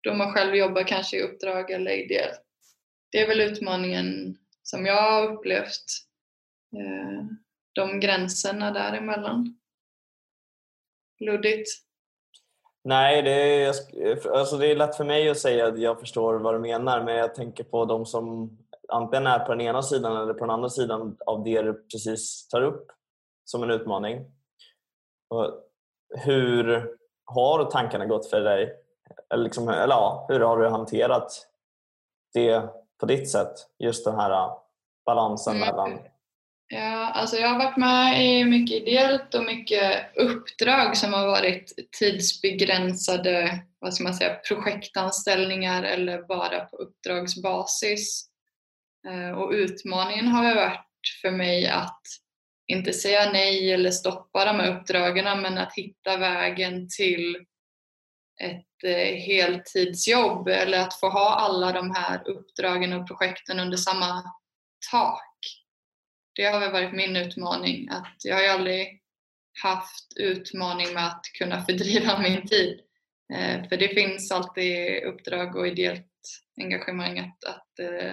[0.02, 2.42] då man själv jobbar kanske i uppdrag eller ideellt.
[3.10, 5.84] Det är väl utmaningen som jag har upplevt,
[6.76, 7.26] eh,
[7.72, 9.58] de gränserna däremellan.
[11.20, 11.68] Luddigt.
[12.84, 13.68] Nej, det är,
[14.36, 17.16] alltså det är lätt för mig att säga att jag förstår vad du menar men
[17.16, 18.58] jag tänker på de som
[18.88, 22.48] antingen är på den ena sidan eller på den andra sidan av det du precis
[22.48, 22.92] tar upp
[23.44, 24.26] som en utmaning.
[26.14, 26.88] Hur
[27.24, 28.76] har tankarna gått för dig?
[29.30, 31.48] Eller, liksom, eller ja, hur har du hanterat
[32.34, 32.62] det
[33.00, 33.52] på ditt sätt?
[33.78, 34.50] Just den här
[35.06, 35.68] balansen mm.
[35.68, 35.98] mellan
[36.74, 41.72] Ja, alltså jag har varit med i mycket ideellt och mycket uppdrag som har varit
[41.98, 48.28] tidsbegränsade vad ska man säga, projektanställningar eller bara på uppdragsbasis.
[49.08, 52.02] Eh, och utmaningen har varit för mig att
[52.66, 57.36] inte säga nej eller stoppa de här uppdragen men att hitta vägen till
[58.42, 64.22] ett eh, heltidsjobb eller att få ha alla de här uppdragen och projekten under samma
[64.90, 65.31] tak
[66.32, 67.88] det har väl varit min utmaning.
[67.88, 69.02] Att jag har ju aldrig
[69.62, 72.80] haft utmaning med att kunna fördriva min tid.
[73.32, 76.06] Eh, för det finns alltid uppdrag och ideellt
[76.56, 78.12] engagemang att, att, eh,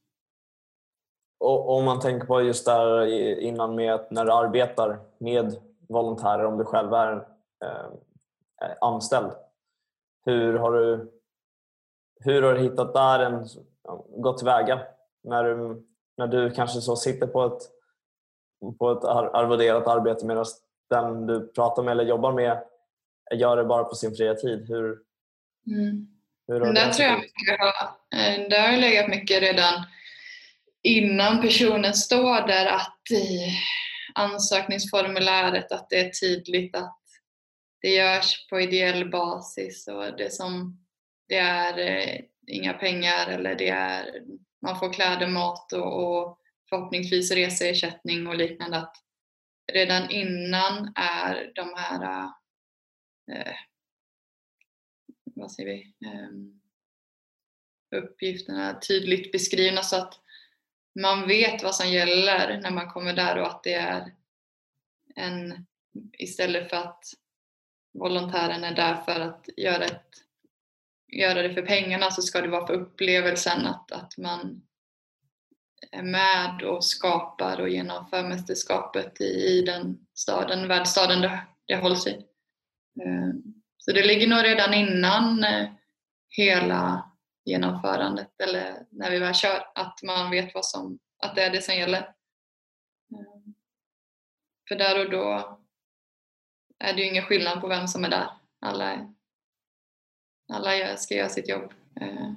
[1.43, 3.05] Och om man tänker på just där
[3.39, 5.55] innan med att när du arbetar med
[5.89, 7.15] volontärer, om du själv är
[7.63, 9.31] eh, anställd.
[10.25, 11.11] Hur har du,
[12.19, 13.47] hur har du hittat där en,
[14.21, 14.81] gått tillväga?
[15.23, 15.85] När du,
[16.17, 17.61] när du kanske så sitter på ett,
[18.77, 20.45] på ett arvoderat arbete medan
[20.89, 22.63] den du pratar med eller jobbar med
[23.35, 24.65] gör det bara på sin fria tid.
[24.67, 24.99] Hur,
[25.67, 26.07] mm.
[26.47, 27.83] hur har där tror jag mycket har,
[28.19, 29.73] eh, det har legat mycket redan
[30.83, 33.57] innan personen står där att i
[34.15, 36.99] ansökningsformuläret att det är tydligt att
[37.81, 40.79] det görs på ideell basis och det som
[41.27, 44.23] det är eh, inga pengar eller det är
[44.61, 48.95] man får kläder, mat och, och förhoppningsvis reseersättning och liknande att
[49.73, 52.29] redan innan är de här
[53.31, 53.55] eh, eh
[55.35, 56.29] vad säger vi, eh,
[58.01, 60.22] uppgifterna tydligt beskrivna så att
[60.95, 64.11] man vet vad som gäller när man kommer där och att det är
[65.15, 65.65] en
[66.13, 67.05] istället för att
[67.93, 70.11] volontären är där för att göra, ett,
[71.11, 74.61] göra det för pengarna så ska det vara för upplevelsen att, att man
[75.91, 82.07] är med och skapar och genomför mästerskapet i, i den staden, världsstaden det, det hålls
[82.07, 82.11] i.
[83.01, 83.33] Eh,
[83.77, 85.69] så det ligger nog redan innan eh,
[86.29, 87.11] hela
[87.45, 91.61] genomförandet eller när vi väl kör, att man vet vad som, att det är det
[91.61, 92.15] som gäller.
[93.11, 93.53] Ehm,
[94.67, 95.59] för där och då
[96.79, 98.29] är det ju ingen skillnad på vem som är där.
[98.59, 99.13] Alla,
[100.53, 102.33] alla ska göra sitt jobb eh,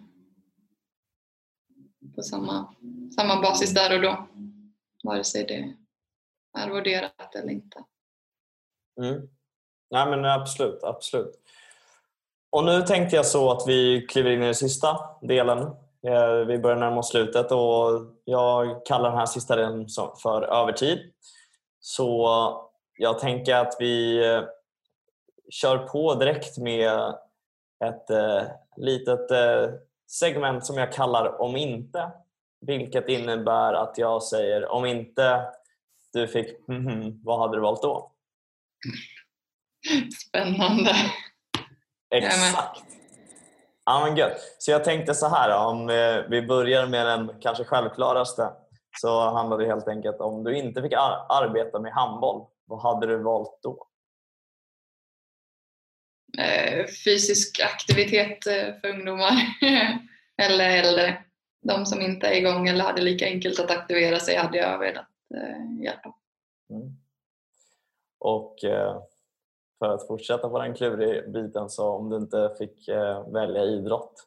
[2.14, 2.74] på samma,
[3.16, 4.28] samma basis där och då.
[5.04, 5.76] Vare sig det är
[6.52, 7.84] arvoderat eller inte.
[9.00, 9.28] Mm.
[9.90, 11.45] Nej men absolut, absolut.
[12.50, 15.58] Och nu tänkte jag så att vi kliver in i den sista delen.
[16.06, 19.86] Eh, vi börjar närma oss slutet och jag kallar den här sista delen
[20.22, 20.98] för övertid.
[21.80, 22.28] Så
[22.98, 24.42] jag tänker att vi eh,
[25.50, 27.14] kör på direkt med
[27.84, 28.42] ett eh,
[28.76, 29.30] litet
[30.10, 32.10] segment som jag kallar Om inte.
[32.60, 35.42] Vilket innebär att jag säger om inte
[36.12, 38.12] du fick mhm, vad hade du valt då?
[40.28, 40.94] Spännande.
[42.10, 42.84] Exakt.
[43.84, 44.56] Ja men gött.
[44.58, 48.52] Så jag tänkte så här om eh, vi börjar med den kanske självklaraste
[49.00, 52.46] så handlar det helt enkelt om du inte fick ar arbeta med handboll.
[52.64, 53.86] Vad hade du valt då?
[56.38, 59.32] Eh, fysisk aktivitet eh, för ungdomar
[60.42, 61.24] eller äldre.
[61.62, 65.06] De som inte är igång eller hade lika enkelt att aktivera sig hade jag velat
[65.82, 66.14] hjälpa.
[66.70, 66.96] Mm.
[68.18, 68.64] Och
[69.78, 72.88] för att fortsätta på den kluriga biten så om du inte fick
[73.32, 74.26] välja idrott,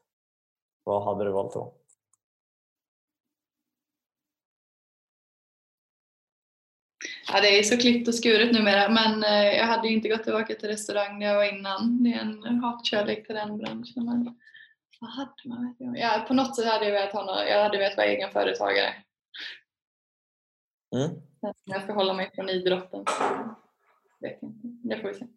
[0.83, 1.75] vad hade du valt då?
[7.33, 10.55] Ja, det är så klippt och skuret numera men eh, jag hade inte gått tillbaka
[10.55, 12.03] till restaurang där jag var innan.
[12.03, 14.05] Det är en hatkärlek till den branschen.
[14.05, 14.39] Men
[14.99, 15.75] vad hade man?
[15.95, 18.93] Ja, på något sätt hade jag velat ha något, jag hade velat vara egen företagare.
[20.95, 21.21] Mm.
[21.65, 23.05] Jag ska hålla mig från idrotten.
[24.83, 25.27] Det får vi se.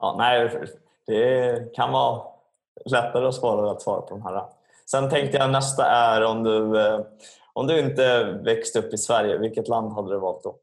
[0.00, 0.66] Ja, nej,
[1.06, 2.22] det kan vara
[2.84, 4.44] lättare att svara att svara på de här.
[4.90, 7.00] Sen tänkte jag nästa är om du, eh,
[7.52, 10.58] om du inte växte upp i Sverige, vilket land hade du valt då?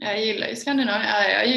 [0.00, 1.08] Jag gillar ju Skandinavien.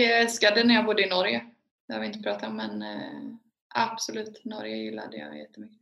[0.01, 1.45] Jag älskade när jag bodde i Norge.
[1.87, 3.35] Det har vi inte pratat om men eh,
[3.75, 5.81] absolut, Norge gillade jag jättemycket.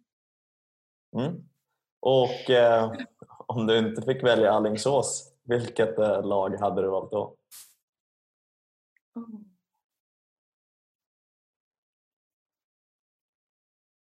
[1.18, 1.44] Mm.
[2.00, 2.94] Och eh,
[3.48, 7.36] om du inte fick välja Allingsås, vilket eh, lag hade du valt då?
[9.16, 9.42] Oh.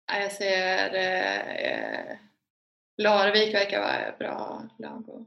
[0.06, 2.16] Jag ser eh,
[2.98, 5.26] Larvik verkar vara ett bra lag och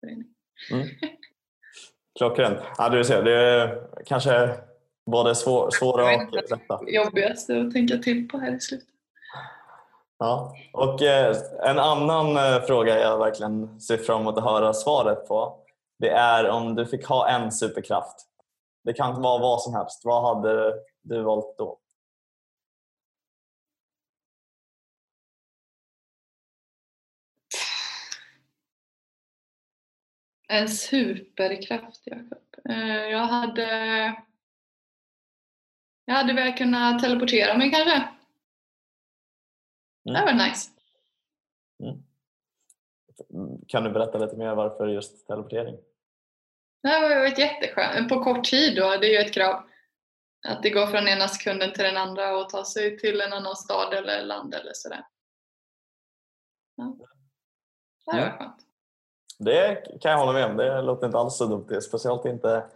[0.00, 0.26] förening.
[0.70, 0.88] Mm.
[2.18, 2.58] Klockrent.
[2.78, 4.56] Ja, du ser, det är kanske
[5.06, 6.80] både svår, svåra och lätta.
[6.86, 8.93] Jobbigaste att tänka till på här i slutet.
[10.18, 15.28] Ja, och eh, en annan eh, fråga jag verkligen ser fram emot att höra svaret
[15.28, 15.64] på
[15.98, 18.26] det är om du fick ha en superkraft.
[18.84, 20.04] Det kan vara vad som helst.
[20.04, 21.78] Vad hade du valt då?
[30.48, 32.38] En superkraft, Jakob.
[32.68, 33.66] Eh, jag hade...
[36.06, 38.08] Jag hade väl kunnat teleportera mig kanske.
[40.08, 40.14] Mm.
[40.14, 40.70] Det var nice.
[41.82, 42.02] Mm.
[43.68, 45.76] Kan du berätta lite mer varför just teleportering?
[46.82, 48.08] Det var varit jätteskönt.
[48.08, 49.62] På kort tid då, det är ju ett krav.
[50.48, 53.56] Att det går från ena sekunden till den andra och ta sig till en annan
[53.56, 55.06] stad eller land eller sådär.
[56.76, 56.96] Ja.
[58.06, 58.56] Det var skönt.
[59.38, 60.56] Det kan jag hålla med om.
[60.56, 61.80] Det låter inte alls så dumt.
[61.80, 62.66] Speciellt inte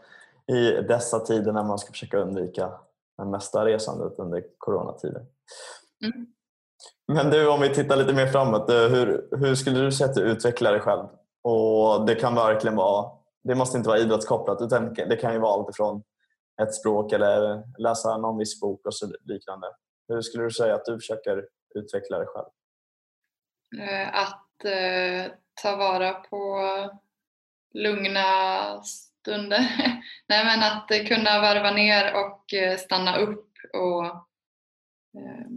[0.46, 2.80] i dessa tider när man ska försöka undvika
[3.16, 5.26] det mesta resandet under coronatider.
[6.04, 6.32] Mm.
[7.12, 8.70] Men du, om vi tittar lite mer framåt.
[8.70, 11.04] Eh, hur, hur skulle du säga att du utvecklar dig själv?
[11.42, 13.10] Och det kan verkligen vara,
[13.44, 16.02] det måste inte vara idrottskopplat utan det kan ju vara allt ifrån
[16.62, 19.66] ett språk eller läsa någon viss bok och så liknande.
[20.08, 21.44] Hur skulle du säga att du försöker
[21.74, 22.48] utveckla dig själv?
[23.82, 25.32] Eh, att eh,
[25.62, 26.60] ta vara på
[27.74, 28.22] lugna
[28.82, 29.58] stunder.
[30.28, 34.04] Nej men att kunna varva ner och eh, stanna upp och
[35.20, 35.47] eh,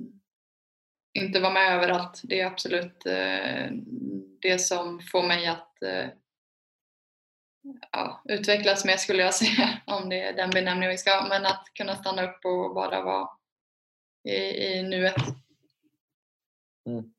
[1.14, 2.22] inte vara med överallt.
[2.24, 3.72] Det är absolut eh,
[4.42, 6.08] det som får mig att eh,
[7.92, 11.28] ja, utvecklas mer skulle jag säga, om det är den benämning vi ska ha.
[11.28, 13.30] Men att kunna stanna upp och bara vara
[14.24, 14.36] i,
[14.68, 15.16] i nuet.
[16.90, 17.14] Mm.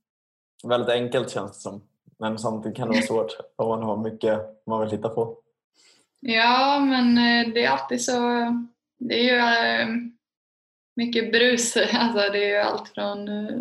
[0.64, 1.82] Väldigt enkelt känns det som.
[2.18, 5.38] Men samtidigt kan det vara svårt om man har mycket man vill hitta på.
[6.20, 8.20] Ja, men eh, det är alltid så.
[8.98, 10.12] Det är ju
[10.96, 11.76] mycket brus.
[11.94, 13.58] Alltså det är ju allt från eh,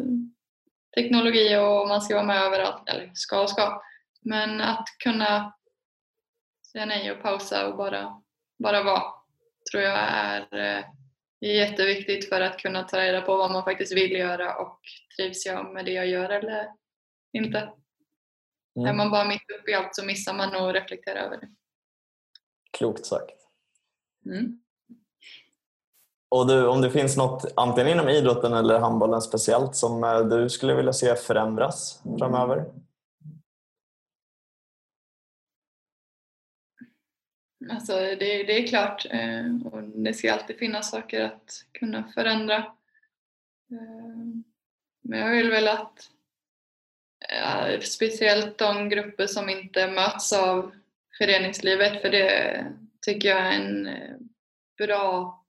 [0.95, 2.89] teknologi och man ska vara med överallt.
[2.89, 3.81] Eller ska och ska.
[4.21, 5.53] Men att kunna
[6.71, 8.21] säga nej och pausa och bara,
[8.59, 9.03] bara vara
[9.71, 14.11] tror jag är, är jätteviktigt för att kunna ta reda på vad man faktiskt vill
[14.11, 14.79] göra och
[15.17, 16.71] trivs jag med det jag gör eller
[17.33, 17.73] inte.
[18.75, 18.89] Mm.
[18.89, 21.49] Är man bara mitt uppe i allt så missar man att reflektera över det.
[22.77, 23.37] Klokt sagt.
[24.25, 24.60] Mm.
[26.31, 30.49] Och du, om det finns något antingen inom idrotten eller handbollen speciellt som eh, du
[30.49, 32.65] skulle vilja se förändras framöver?
[37.69, 42.57] Alltså det, det är klart eh, och det ska alltid finnas saker att kunna förändra.
[42.57, 44.25] Eh,
[45.01, 46.09] men jag vill väl att
[47.81, 50.71] speciellt de grupper som inte möts av
[51.17, 52.65] föreningslivet för det
[53.01, 53.89] tycker jag är en
[54.77, 55.40] bra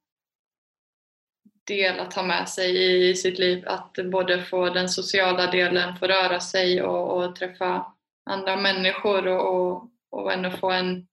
[1.64, 3.64] del att ha med sig i sitt liv.
[3.66, 7.92] Att både få den sociala delen, få röra sig och, och träffa
[8.24, 11.08] andra människor och, och, och ändå få en,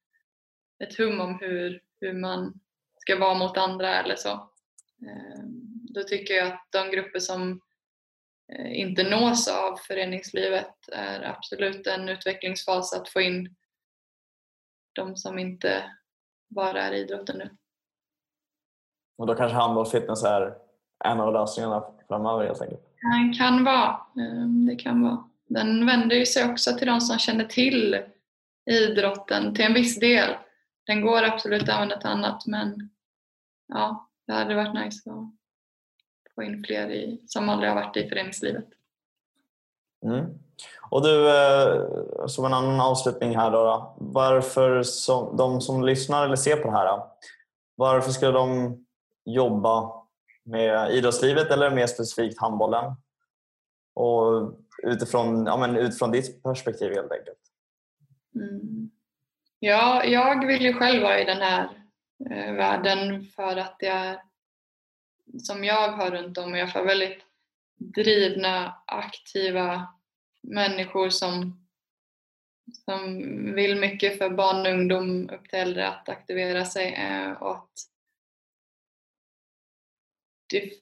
[0.84, 2.60] ett hum om hur, hur man
[3.00, 4.30] ska vara mot andra eller så.
[5.02, 7.62] Ehm, då tycker jag att de grupper som
[8.54, 13.56] eh, inte nås av föreningslivet är absolut en utvecklingsfas att få in
[14.94, 15.92] de som inte
[16.50, 17.50] bara är idrotten nu.
[19.20, 20.54] Och då kanske handboll fitness är
[21.06, 22.82] en av lösningarna framöver helt enkelt?
[23.02, 23.90] Det kan vara.
[23.90, 25.24] Eh, det kan vara.
[25.48, 27.98] Den vänder ju sig också till de som känner till
[28.72, 30.30] idrotten till en viss del.
[30.86, 32.90] Den går absolut att använda till annat men
[33.68, 38.10] ja, det hade varit nice att få in fler i, som aldrig har varit i
[38.10, 38.68] föreningslivet.
[40.06, 40.26] Mm.
[40.90, 43.96] Och du, eh, som en annan avslutning här då, då.
[43.98, 47.02] Varför som, de som lyssnar eller ser på det här,
[47.76, 48.78] varför skulle de
[49.26, 49.92] jobba
[50.44, 52.94] med idrottslivet eller mer specifikt handbollen?
[53.94, 54.54] Och
[54.84, 57.40] utifrån, ja, men utifrån ditt perspektiv helt enkelt.
[58.36, 58.92] Mm.
[59.60, 61.64] Ja, jag vill ju själv vara i den här
[62.30, 64.22] eh, världen för att det är
[65.38, 67.22] som jag har runt om och jag får väldigt
[67.78, 69.88] drivna, aktiva
[70.42, 71.66] människor som,
[72.86, 73.18] som
[73.56, 77.89] vill mycket för barn och ungdom upp till äldre att aktivera sig eh, och att
[80.50, 80.74] det,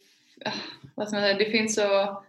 [0.46, 0.52] ah,
[0.96, 2.24] vad ska man säga, det finns så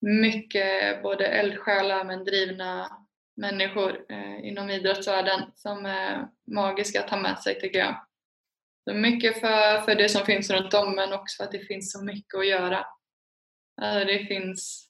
[0.00, 2.98] mycket både eldsjälar men drivna
[3.36, 8.06] människor eh, inom idrottsvärlden som är magiska att ta med sig tycker jag.
[8.84, 11.92] Så mycket för, för det som finns runt om men också för att det finns
[11.92, 12.86] så mycket att göra.
[13.82, 14.88] Alltså det finns,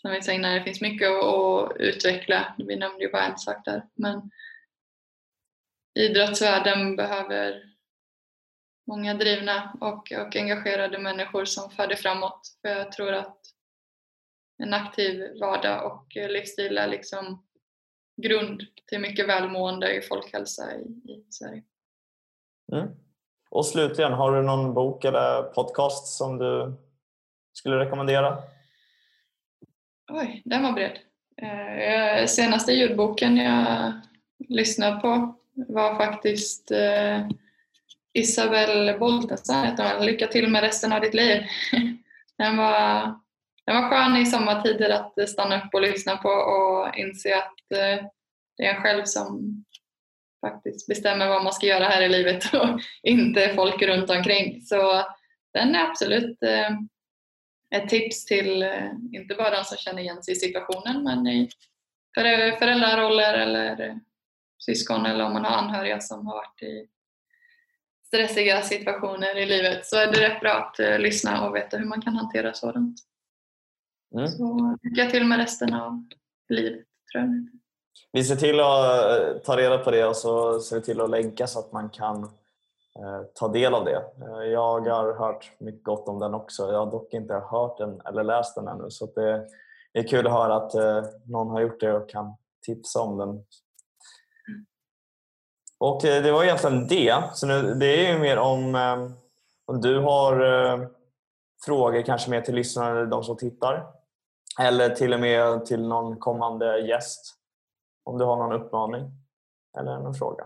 [0.00, 2.54] som vi sa innan, det finns mycket att, att utveckla.
[2.58, 3.86] Vi nämnde ju bara en sak där.
[3.94, 4.30] Men
[5.94, 7.73] idrottsvärlden behöver
[8.86, 12.40] många drivna och, och engagerade människor som för det framåt.
[12.62, 13.38] För jag tror att
[14.58, 17.44] en aktiv vardag och livsstil är liksom
[18.22, 20.82] grund till mycket välmående i folkhälsa i,
[21.12, 21.62] i Sverige.
[22.72, 22.88] Mm.
[23.50, 26.74] Och slutligen, har du någon bok eller podcast som du
[27.52, 28.38] skulle rekommendera?
[30.12, 30.98] Oj, den var bred.
[31.36, 33.92] Eh, senaste ljudboken jag
[34.48, 37.28] lyssnade på var faktiskt eh,
[38.14, 39.66] Isabel Boltensson,
[40.00, 41.42] Lycka till med resten av ditt liv.
[42.38, 43.14] Den var
[43.66, 48.06] den var skön i sommartider att stanna upp och lyssna på och inse att eh,
[48.56, 49.54] det är en själv som
[50.40, 54.62] faktiskt bestämmer vad man ska göra här i livet och inte folk runt omkring.
[54.62, 55.04] Så
[55.52, 56.70] den är absolut eh,
[57.70, 61.50] ett tips till eh, inte bara de som känner igen sig i situationen men i
[62.58, 64.00] föräldraroller eller
[64.58, 66.86] syskon eller om man har anhöriga som har varit i
[68.14, 72.02] stressiga situationer i livet så är det rätt bra att lyssna och veta hur man
[72.02, 72.96] kan hantera sådant.
[74.14, 74.28] Mm.
[74.28, 76.04] Så lycka till med resten av
[76.48, 77.48] livet tror jag.
[78.12, 81.10] Vi ser till att eh, ta reda på det och så ser vi till att
[81.10, 82.22] länka så att man kan
[82.98, 83.96] eh, ta del av det.
[83.96, 86.72] Eh, jag har hört mycket gott om den också.
[86.72, 89.46] Jag har dock inte hört den eller läst den ännu så det
[89.92, 90.74] är kul att höra att
[91.26, 92.34] någon har gjort det och kan
[92.66, 93.44] tipsa om den.
[95.78, 97.24] Och eh, Det var egentligen det.
[97.34, 99.10] Så nu, det är ju mer om, eh,
[99.64, 100.88] om du har eh,
[101.64, 103.86] frågor kanske mer till lyssnarna eller de som tittar.
[104.60, 107.34] Eller till och med till någon kommande gäst.
[108.04, 109.10] Om du har någon uppmaning
[109.78, 110.44] eller någon fråga.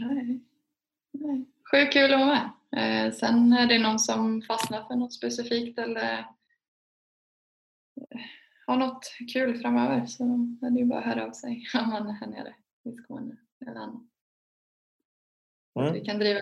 [0.00, 0.40] Nej.
[1.12, 1.44] Nej.
[1.70, 3.06] Sjukt kul att vara med.
[3.06, 6.26] Eh, sen är det någon som fastnar för något specifikt eller
[8.66, 10.24] har något kul framöver så
[10.62, 13.36] är det ju bara att höra av sig om man är här nere i Skåne
[13.66, 14.02] annat.
[15.80, 15.92] Mm.
[15.92, 16.40] Vi kan driva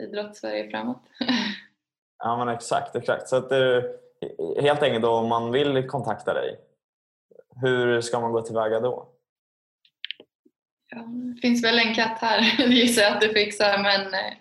[0.00, 1.02] idrott-Sverige framåt.
[2.18, 3.28] ja men exakt, exakt.
[3.28, 3.96] Så att det
[4.60, 6.60] helt enkelt då, om man vill kontakta dig,
[7.62, 9.08] hur ska man gå tillväga då?
[10.88, 14.36] Ja, det finns väl länkat här, gissar jag att du fixar, men eh,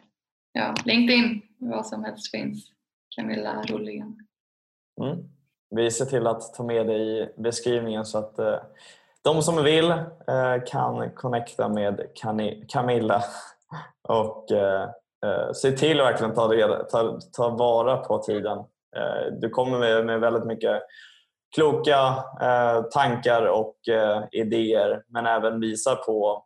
[0.51, 2.69] ja, LinkedIn, vad som helst finns.
[3.15, 4.27] Camilla Rollén.
[5.01, 5.29] Mm.
[5.69, 8.59] Vi ser till att ta med det i beskrivningen så att eh,
[9.23, 12.07] de som vill eh, kan connecta med
[12.67, 13.23] Camilla.
[14.07, 14.83] Och eh,
[15.25, 18.57] eh, se till att verkligen ta, reda, ta, ta vara på tiden.
[19.31, 20.81] Du kommer med, med väldigt mycket
[21.55, 22.23] kloka
[22.93, 23.75] tankar och
[24.31, 26.45] idéer men även visar på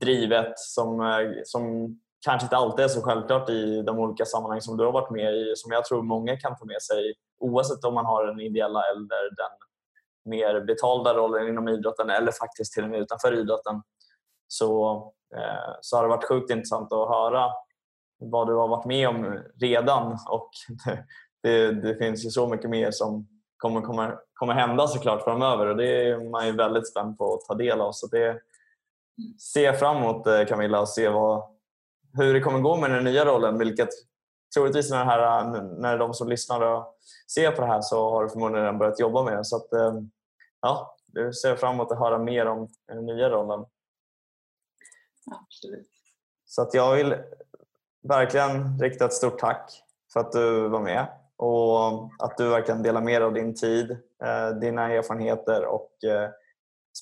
[0.00, 4.84] drivet som, som kanske inte alltid är så självklart i de olika sammanhang som du
[4.84, 8.06] har varit med i som jag tror många kan ta med sig oavsett om man
[8.06, 9.67] har den ideella eller den
[10.24, 13.82] mer betalda roller inom idrotten eller faktiskt till och med utanför idrotten
[14.48, 14.96] så,
[15.36, 17.50] eh, så har det varit sjukt intressant att höra
[18.20, 20.50] vad du har varit med om redan och
[21.42, 25.76] det, det, finns ju så mycket mer som kommer, kommer, kommer hända såklart framöver och
[25.76, 27.92] det är man ju väldigt spänd på att ta del av.
[27.92, 28.40] Så det
[29.52, 31.42] ser jag fram emot eh, Camilla och se vad,
[32.12, 33.58] hur det kommer gå med den nya rollen.
[33.58, 33.88] Vilket
[34.54, 36.94] troligtvis när, här, när de som lyssnar och
[37.34, 39.44] ser på det här så har du förmodligen redan börjat jobba med det.
[39.44, 40.00] Så att, eh,
[40.60, 43.66] ja, du ser fram emot att höra mer om den nya rollen.
[45.30, 45.88] Absolut.
[46.46, 47.16] Så att jag vill
[48.02, 49.82] verkligen rikta ett stort tack
[50.12, 53.90] för att du var med och att du verkligen delar med dig av din tid,
[54.24, 56.30] eh, dina erfarenheter och eh,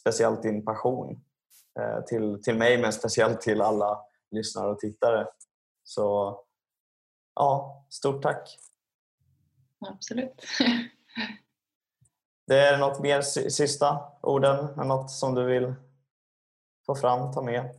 [0.01, 1.21] speciellt din passion
[2.07, 5.27] till, till mig men speciellt till alla lyssnare och tittare.
[5.85, 6.39] Så
[7.37, 8.59] ja, stort tack!
[9.81, 10.43] Absolut.
[12.47, 13.21] Det är något mer
[13.51, 14.87] sista orden?
[14.87, 15.75] Något som du vill
[16.87, 17.71] få fram, ta med?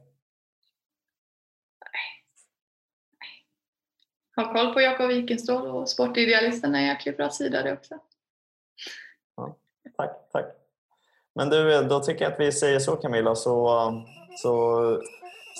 [4.36, 8.00] Ha koll på Jakob Wikenståhl och Sportidealisten är en jäkligt bra sida det också.
[9.36, 9.58] Ja,
[9.98, 10.46] tack, tack.
[11.36, 13.94] Men du, då tycker jag att vi säger så Camilla så,
[14.38, 15.02] så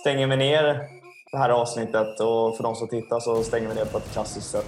[0.02, 0.90] stänger vi ner
[1.32, 4.50] det här avsnittet och för de som tittar så stänger vi ner på ett klassiskt
[4.50, 4.66] sätt.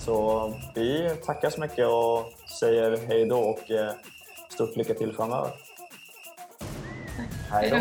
[0.00, 3.92] Så vi tackar så mycket och säger hej då och eh,
[4.48, 5.50] stort lycka till framöver.
[7.50, 7.76] Hej då!